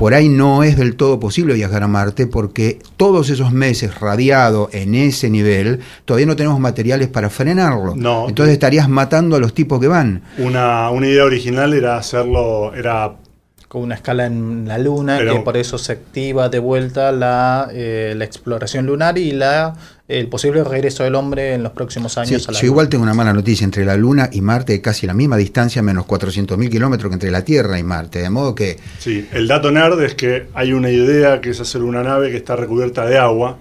por 0.00 0.14
ahí 0.14 0.30
no 0.30 0.62
es 0.62 0.78
del 0.78 0.96
todo 0.96 1.20
posible 1.20 1.52
viajar 1.52 1.82
a 1.82 1.86
Marte 1.86 2.26
porque 2.26 2.78
todos 2.96 3.28
esos 3.28 3.52
meses 3.52 4.00
radiado 4.00 4.70
en 4.72 4.94
ese 4.94 5.28
nivel, 5.28 5.80
todavía 6.06 6.24
no 6.26 6.36
tenemos 6.36 6.58
materiales 6.58 7.08
para 7.08 7.28
frenarlo. 7.28 7.94
No. 7.94 8.26
Entonces 8.26 8.54
estarías 8.54 8.88
matando 8.88 9.36
a 9.36 9.38
los 9.40 9.52
tipos 9.52 9.78
que 9.78 9.88
van. 9.88 10.22
Una, 10.38 10.88
una 10.88 11.06
idea 11.06 11.24
original 11.24 11.74
era 11.74 11.98
hacerlo, 11.98 12.72
era 12.74 13.12
Con 13.68 13.82
una 13.82 13.94
escala 13.94 14.24
en 14.24 14.66
la 14.66 14.78
luna, 14.78 15.18
Pero- 15.18 15.34
que 15.34 15.40
por 15.40 15.58
eso 15.58 15.76
se 15.76 15.92
activa 15.92 16.48
de 16.48 16.60
vuelta 16.60 17.12
la, 17.12 17.68
eh, 17.70 18.14
la 18.16 18.24
exploración 18.24 18.86
lunar 18.86 19.18
y 19.18 19.32
la, 19.32 19.74
el 20.18 20.28
posible 20.28 20.62
regreso 20.64 21.04
del 21.04 21.14
hombre 21.14 21.54
en 21.54 21.62
los 21.62 21.72
próximos 21.72 22.12
Sí, 22.14 22.20
años 22.20 22.48
a 22.48 22.52
la 22.52 22.58
yo 22.58 22.62
Luna. 22.62 22.72
igual 22.72 22.88
tengo 22.88 23.02
una 23.04 23.14
mala 23.14 23.32
noticia, 23.32 23.64
entre 23.64 23.84
la 23.84 23.96
Luna 23.96 24.28
y 24.32 24.40
Marte 24.40 24.72
hay 24.74 24.80
casi 24.80 25.06
la 25.06 25.14
misma 25.14 25.36
distancia, 25.36 25.82
menos 25.82 26.06
400.000 26.06 26.68
kilómetros 26.70 27.10
que 27.10 27.14
entre 27.14 27.30
la 27.30 27.44
Tierra 27.44 27.78
y 27.78 27.82
Marte, 27.82 28.20
de 28.20 28.30
modo 28.30 28.54
que 28.54 28.78
Sí, 28.98 29.26
el 29.32 29.46
dato 29.48 29.70
nerd 29.70 30.00
es 30.02 30.14
que 30.14 30.46
hay 30.54 30.72
una 30.72 30.90
idea 30.90 31.40
que 31.40 31.50
es 31.50 31.60
hacer 31.60 31.82
una 31.82 32.02
nave 32.02 32.30
que 32.30 32.36
está 32.36 32.56
recubierta 32.56 33.06
de 33.06 33.18
agua, 33.18 33.58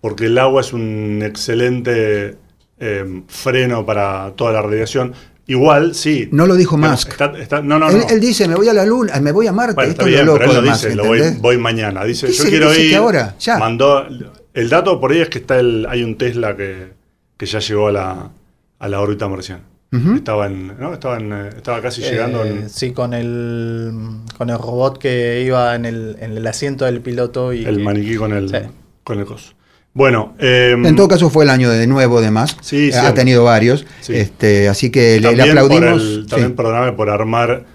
porque 0.00 0.26
el 0.26 0.38
agua 0.38 0.60
es 0.62 0.72
un 0.72 1.22
excelente 1.22 2.36
eh, 2.80 3.22
freno 3.28 3.86
para 3.86 4.32
toda 4.36 4.52
la 4.52 4.62
radiación. 4.62 5.12
Igual, 5.46 5.94
sí. 5.94 6.28
No 6.32 6.46
lo 6.46 6.54
dijo 6.56 6.76
Musk. 6.78 7.10
está- 7.10 7.32
está- 7.38 7.60
no, 7.62 7.78
no, 7.78 7.90
él, 7.90 7.98
no. 7.98 8.08
él 8.08 8.20
dice, 8.20 8.46
me 8.48 8.54
voy 8.54 8.68
a 8.68 8.72
la 8.72 8.84
Luna, 8.86 9.20
me 9.20 9.32
voy 9.32 9.46
a 9.48 9.52
Marte, 9.52 9.74
Bueno, 9.74 9.90
esto 9.90 10.06
está 10.06 10.20
es 10.20 10.26
lo 10.26 10.34
pero 10.34 10.46
loco 10.46 10.58
él 10.58 10.62
de 10.64 10.66
lo 10.66 10.72
Musk, 10.72 10.84
dice, 10.84 10.96
lo 10.96 11.04
voy, 11.04 11.20
voy 11.40 11.58
mañana. 11.58 12.04
Dice, 12.04 12.32
yo 12.32 12.44
quiero 12.44 12.70
dice 12.70 12.82
ir. 12.84 12.90
que 12.90 12.96
ahora, 12.96 13.34
ya. 13.38 13.58
Mandó, 13.58 14.06
el 14.54 14.68
dato 14.68 15.00
por 15.00 15.12
ahí 15.12 15.20
es 15.20 15.28
que 15.28 15.38
está 15.38 15.58
el, 15.58 15.86
hay 15.88 16.02
un 16.02 16.16
Tesla 16.16 16.56
que, 16.56 16.92
que 17.36 17.46
ya 17.46 17.58
llegó 17.60 17.88
a 17.88 17.92
la, 17.92 18.30
a 18.78 18.88
la 18.88 19.00
órbita 19.00 19.28
marciana. 19.28 19.62
Ujú. 19.92 20.14
Estaba 20.14 20.46
en, 20.46 20.68
¿no? 20.78 20.94
estaba 20.94 21.18
en, 21.18 21.32
eh, 21.32 21.48
estaba 21.56 21.82
casi 21.82 22.02
Eh, 22.02 22.10
llegando 22.10 22.44
en, 22.44 22.70
Sí, 22.70 22.92
con 22.92 23.12
el, 23.12 23.92
con 24.38 24.48
el 24.48 24.56
robot 24.58 24.96
que 24.98 25.42
iba 25.44 25.74
en 25.74 25.84
el, 25.84 26.16
en 26.20 26.36
el 26.36 26.46
asiento 26.46 26.86
del 26.86 27.00
piloto 27.02 27.52
y 27.52 27.64
el 27.64 27.80
maniquí 27.80 28.16
con 28.16 28.32
el, 28.32 28.48
Sí. 28.48 28.56
con 29.04 29.18
el 29.18 29.26
coso. 29.26 29.52
Bueno, 29.94 30.34
eh, 30.38 30.74
En 30.82 30.96
todo 30.96 31.08
caso 31.08 31.28
fue 31.28 31.44
el 31.44 31.50
año 31.50 31.68
de 31.68 31.86
nuevo 31.86 32.22
de 32.22 32.30
Musk. 32.30 32.62
Sí, 32.62 32.90
sí. 32.90 32.96
ha 32.98 33.12
tenido 33.12 33.44
varios. 33.44 33.84
Sí. 34.00 34.14
Este, 34.16 34.70
así 34.70 34.90
que 34.90 35.20
le, 35.20 35.32
le 35.32 35.36
también 35.36 35.56
por 35.56 35.64
aplaudimos. 35.66 36.02
el- 36.02 36.26
también, 36.26 36.56
perdóname, 36.56 36.92
por 36.92 37.10
armar 37.10 37.66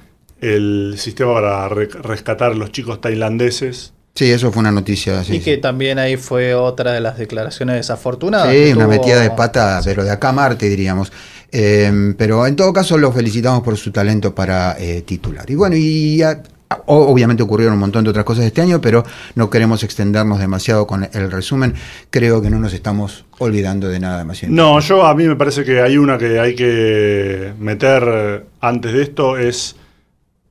el 0.41 0.95
sistema 0.97 1.33
para 1.35 1.69
re- 1.69 1.85
rescatar 2.01 2.51
a 2.53 2.55
los 2.55 2.71
chicos 2.71 2.99
tailandeses. 3.01 3.93
Sí, 4.17 4.31
eso 4.31 4.51
fue 4.51 4.61
una 4.61 4.71
noticia. 4.71 5.23
sí, 5.23 5.35
y 5.35 5.37
sí. 5.37 5.43
que 5.43 5.57
también 5.57 5.99
ahí 5.99 6.17
fue 6.17 6.55
otra 6.55 6.91
de 6.91 7.01
las 7.01 7.17
declaraciones 7.19 7.75
desafortunadas. 7.75 8.51
Sí, 8.51 8.71
una 8.73 8.85
tuvo- 8.85 8.89
metida 8.89 9.19
de 9.21 9.29
pata, 9.29 9.79
pero 9.85 10.03
de 10.03 10.09
acá 10.09 10.29
a 10.29 10.33
Marte, 10.33 10.67
diríamos. 10.67 11.11
Eh, 11.51 12.13
pero 12.17 12.45
en 12.47 12.55
todo 12.55 12.73
caso 12.73 12.97
lo 12.97 13.11
felicitamos 13.11 13.61
por 13.61 13.77
su 13.77 13.91
talento 13.91 14.33
para 14.33 14.75
eh, 14.79 15.03
titular. 15.03 15.49
Y 15.49 15.55
bueno, 15.55 15.75
y 15.77 16.17
ya- 16.17 16.41
o- 16.87 17.05
obviamente 17.11 17.43
ocurrieron 17.43 17.75
un 17.75 17.79
montón 17.79 18.03
de 18.03 18.09
otras 18.09 18.25
cosas 18.25 18.43
este 18.45 18.59
año, 18.59 18.81
pero 18.81 19.05
no 19.35 19.49
queremos 19.51 19.83
extendernos 19.83 20.39
demasiado 20.39 20.87
con 20.87 21.07
el 21.13 21.31
resumen. 21.31 21.75
Creo 22.09 22.41
que 22.41 22.49
no 22.49 22.57
nos 22.59 22.73
estamos 22.73 23.23
olvidando 23.37 23.87
de 23.87 23.99
nada 23.99 24.17
demasiado. 24.17 24.53
No, 24.53 24.79
yo 24.79 25.05
a 25.05 25.13
mí 25.13 25.25
me 25.27 25.35
parece 25.35 25.63
que 25.63 25.79
hay 25.79 25.97
una 25.97 26.17
que 26.17 26.39
hay 26.39 26.55
que 26.55 27.53
meter 27.59 28.47
antes 28.61 28.93
de 28.93 29.03
esto, 29.03 29.37
es 29.37 29.75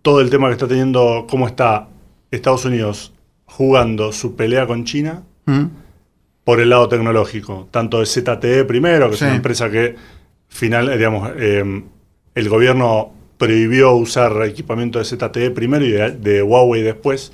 todo 0.02 0.20
el 0.20 0.30
tema 0.30 0.46
que 0.46 0.52
está 0.52 0.68
teniendo, 0.68 1.26
cómo 1.28 1.46
está 1.48 1.88
Estados 2.30 2.64
Unidos 2.64 3.12
jugando 3.56 4.12
su 4.12 4.36
pelea 4.36 4.66
con 4.66 4.84
China 4.84 5.22
¿Mm? 5.46 5.64
por 6.44 6.60
el 6.60 6.68
lado 6.70 6.88
tecnológico, 6.88 7.68
tanto 7.70 8.00
de 8.00 8.06
ZTE 8.06 8.64
primero, 8.64 9.08
que 9.08 9.14
es 9.16 9.22
una 9.22 9.36
empresa 9.36 9.70
que 9.70 9.96
final, 10.48 10.88
eh, 10.90 10.96
digamos, 10.96 11.30
eh, 11.36 11.82
el 12.34 12.48
gobierno 12.48 13.12
prohibió 13.38 13.92
usar 13.94 14.42
equipamiento 14.44 14.98
de 14.98 15.04
ZTE 15.04 15.50
primero 15.50 15.84
y 15.84 15.92
de, 15.92 16.10
de 16.12 16.42
Huawei 16.42 16.82
después, 16.82 17.32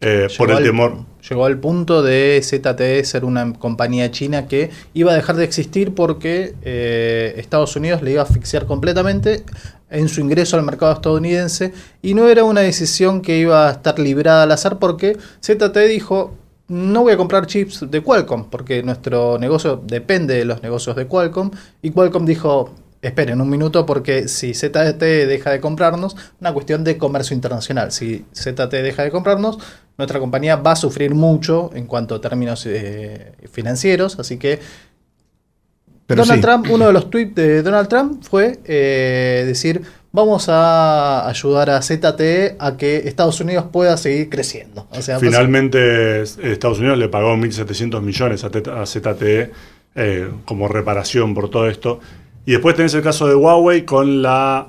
eh, 0.00 0.28
por 0.36 0.50
el 0.50 0.56
al- 0.58 0.62
temor. 0.64 1.04
Llegó 1.28 1.44
al 1.46 1.58
punto 1.58 2.02
de 2.02 2.40
ZTE 2.42 3.04
ser 3.04 3.24
una 3.24 3.52
compañía 3.52 4.10
china 4.10 4.48
que 4.48 4.70
iba 4.92 5.12
a 5.12 5.14
dejar 5.14 5.36
de 5.36 5.44
existir 5.44 5.94
porque 5.94 6.54
eh, 6.62 7.34
Estados 7.36 7.76
Unidos 7.76 8.02
le 8.02 8.10
iba 8.12 8.22
a 8.22 8.24
asfixiar 8.24 8.66
completamente 8.66 9.44
en 9.92 10.08
su 10.08 10.20
ingreso 10.20 10.56
al 10.56 10.64
mercado 10.64 10.92
estadounidense 10.92 11.72
y 12.00 12.14
no 12.14 12.28
era 12.28 12.44
una 12.44 12.62
decisión 12.62 13.22
que 13.22 13.38
iba 13.38 13.68
a 13.68 13.72
estar 13.72 13.98
librada 13.98 14.42
al 14.42 14.52
azar 14.52 14.78
porque 14.78 15.16
ZTE 15.40 15.86
dijo 15.86 16.34
no 16.68 17.02
voy 17.02 17.12
a 17.12 17.16
comprar 17.16 17.46
chips 17.46 17.90
de 17.90 18.00
Qualcomm 18.00 18.48
porque 18.48 18.82
nuestro 18.82 19.38
negocio 19.38 19.80
depende 19.84 20.34
de 20.34 20.44
los 20.44 20.62
negocios 20.62 20.96
de 20.96 21.06
Qualcomm 21.06 21.50
y 21.82 21.90
Qualcomm 21.90 22.24
dijo 22.24 22.74
esperen 23.02 23.40
un 23.40 23.50
minuto 23.50 23.84
porque 23.84 24.28
si 24.28 24.54
ZTE 24.54 25.26
deja 25.26 25.50
de 25.50 25.60
comprarnos, 25.60 26.16
una 26.40 26.52
cuestión 26.52 26.84
de 26.84 26.96
comercio 26.96 27.34
internacional, 27.34 27.90
si 27.90 28.24
ZTE 28.32 28.82
deja 28.82 29.02
de 29.02 29.10
comprarnos, 29.10 29.58
nuestra 29.98 30.20
compañía 30.20 30.56
va 30.56 30.72
a 30.72 30.76
sufrir 30.76 31.12
mucho 31.14 31.70
en 31.74 31.86
cuanto 31.86 32.14
a 32.14 32.20
términos 32.20 32.64
eh, 32.64 33.32
financieros, 33.50 34.18
así 34.20 34.38
que 34.38 34.60
Pero 36.06 36.22
Donald 36.22 36.40
sí. 36.40 36.46
Trump, 36.46 36.66
uno 36.70 36.86
de 36.86 36.92
los 36.92 37.10
tweets 37.10 37.34
de 37.34 37.62
Donald 37.62 37.88
Trump 37.88 38.22
fue 38.22 38.58
eh, 38.64 39.44
decir, 39.46 39.82
vamos 40.12 40.48
a 40.48 41.28
ayudar 41.28 41.70
a 41.70 41.82
ZTE 41.82 42.56
a 42.58 42.76
que 42.76 43.08
Estados 43.08 43.40
Unidos 43.40 43.66
pueda 43.72 43.96
seguir 43.96 44.28
creciendo. 44.28 44.86
O 44.90 45.00
sea, 45.00 45.18
Finalmente 45.18 46.22
Estados 46.22 46.78
Unidos 46.80 46.98
le 46.98 47.08
pagó 47.08 47.34
1.700 47.34 48.00
millones 48.02 48.44
a, 48.44 48.86
ZTE 48.86 49.52
eh, 49.94 50.30
como 50.44 50.68
reparación 50.68 51.34
por 51.34 51.50
todo 51.50 51.68
esto. 51.68 52.00
Y 52.44 52.52
después 52.52 52.74
tenés 52.74 52.94
el 52.94 53.02
caso 53.02 53.28
de 53.28 53.34
Huawei 53.34 53.84
con 53.84 54.20
la 54.22 54.68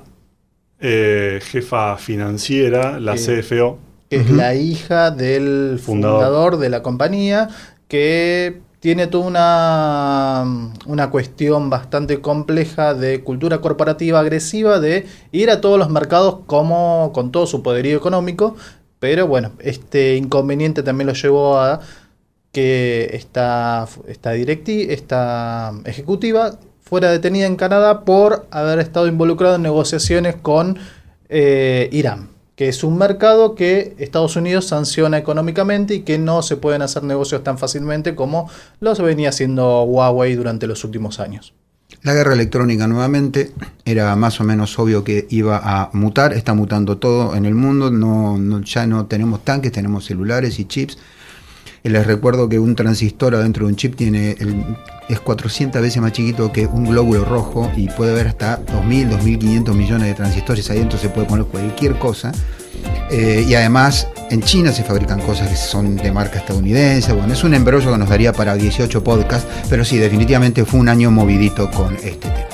eh, 0.80 1.40
jefa 1.42 1.96
financiera, 1.96 3.00
la. 3.00 3.14
CFO. 3.14 3.78
que 4.08 4.16
es 4.16 4.30
la 4.30 4.54
hija 4.54 5.10
del 5.10 5.80
Fundador. 5.82 6.22
fundador. 6.22 6.56
de 6.58 6.68
la 6.68 6.82
compañía, 6.82 7.48
que 7.88 8.60
tiene 8.84 9.06
toda 9.06 9.26
una, 9.26 10.74
una 10.84 11.08
cuestión 11.08 11.70
bastante 11.70 12.20
compleja 12.20 12.92
de 12.92 13.24
cultura 13.24 13.62
corporativa 13.62 14.20
agresiva, 14.20 14.78
de 14.78 15.06
ir 15.32 15.48
a 15.48 15.62
todos 15.62 15.78
los 15.78 15.88
mercados 15.88 16.40
como 16.44 17.10
con 17.14 17.32
todo 17.32 17.46
su 17.46 17.62
poderío 17.62 17.96
económico, 17.96 18.56
pero 18.98 19.26
bueno, 19.26 19.52
este 19.60 20.16
inconveniente 20.16 20.82
también 20.82 21.06
lo 21.06 21.14
llevó 21.14 21.58
a 21.60 21.80
que 22.52 23.08
esta, 23.14 23.88
esta, 24.06 24.34
esta 24.34 25.72
ejecutiva 25.86 26.58
fuera 26.82 27.10
detenida 27.10 27.46
en 27.46 27.56
Canadá 27.56 28.04
por 28.04 28.46
haber 28.50 28.80
estado 28.80 29.06
involucrado 29.06 29.54
en 29.54 29.62
negociaciones 29.62 30.36
con 30.36 30.76
eh, 31.30 31.88
Irán, 31.90 32.33
que 32.56 32.68
es 32.68 32.84
un 32.84 32.96
mercado 32.96 33.54
que 33.54 33.94
Estados 33.98 34.36
Unidos 34.36 34.66
sanciona 34.66 35.18
económicamente 35.18 35.94
y 35.94 36.00
que 36.00 36.18
no 36.18 36.42
se 36.42 36.56
pueden 36.56 36.82
hacer 36.82 37.02
negocios 37.02 37.42
tan 37.42 37.58
fácilmente 37.58 38.14
como 38.14 38.48
los 38.80 39.00
venía 39.00 39.30
haciendo 39.30 39.82
Huawei 39.82 40.34
durante 40.34 40.66
los 40.66 40.84
últimos 40.84 41.18
años. 41.20 41.52
La 42.02 42.12
guerra 42.12 42.34
electrónica 42.34 42.86
nuevamente 42.86 43.52
era 43.84 44.14
más 44.14 44.40
o 44.40 44.44
menos 44.44 44.78
obvio 44.78 45.04
que 45.04 45.26
iba 45.30 45.60
a 45.62 45.90
mutar, 45.94 46.32
está 46.34 46.52
mutando 46.52 46.98
todo 46.98 47.34
en 47.34 47.46
el 47.46 47.54
mundo, 47.54 47.90
no, 47.90 48.60
ya 48.60 48.86
no 48.86 49.06
tenemos 49.06 49.44
tanques, 49.44 49.72
tenemos 49.72 50.04
celulares 50.04 50.58
y 50.58 50.66
chips. 50.66 50.98
Les 51.84 52.06
recuerdo 52.06 52.48
que 52.48 52.58
un 52.58 52.74
transistor 52.74 53.34
adentro 53.34 53.66
de 53.66 53.72
un 53.72 53.76
chip 53.76 53.94
tiene 53.94 54.36
el, 54.40 54.64
es 55.10 55.20
400 55.20 55.82
veces 55.82 56.00
más 56.00 56.12
chiquito 56.12 56.50
que 56.50 56.66
un 56.66 56.86
glóbulo 56.86 57.26
rojo 57.26 57.70
y 57.76 57.88
puede 57.88 58.12
haber 58.12 58.28
hasta 58.28 58.64
2.000, 58.64 59.18
2.500 59.20 59.74
millones 59.74 60.08
de 60.08 60.14
transistores 60.14 60.70
ahí 60.70 60.78
dentro, 60.78 60.98
se 60.98 61.10
puede 61.10 61.26
poner 61.26 61.44
cualquier 61.44 61.98
cosa. 61.98 62.32
Eh, 63.10 63.44
y 63.46 63.54
además 63.54 64.08
en 64.30 64.40
China 64.40 64.72
se 64.72 64.82
fabrican 64.82 65.20
cosas 65.20 65.48
que 65.48 65.56
son 65.56 65.96
de 65.96 66.10
marca 66.10 66.38
estadounidense. 66.38 67.12
Bueno, 67.12 67.34
es 67.34 67.44
un 67.44 67.52
embrollo 67.52 67.92
que 67.92 67.98
nos 67.98 68.08
daría 68.08 68.32
para 68.32 68.54
18 68.54 69.04
podcasts, 69.04 69.46
pero 69.68 69.84
sí, 69.84 69.98
definitivamente 69.98 70.64
fue 70.64 70.80
un 70.80 70.88
año 70.88 71.10
movidito 71.10 71.70
con 71.70 71.94
este 71.96 72.30
tema. 72.30 72.48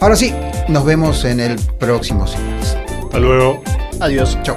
Ahora 0.00 0.16
sí, 0.16 0.32
nos 0.68 0.82
vemos 0.86 1.26
en 1.26 1.40
el 1.40 1.56
próximo. 1.78 2.24
Hasta 2.24 3.18
luego. 3.18 3.62
Adiós. 4.00 4.38
Chao. 4.42 4.56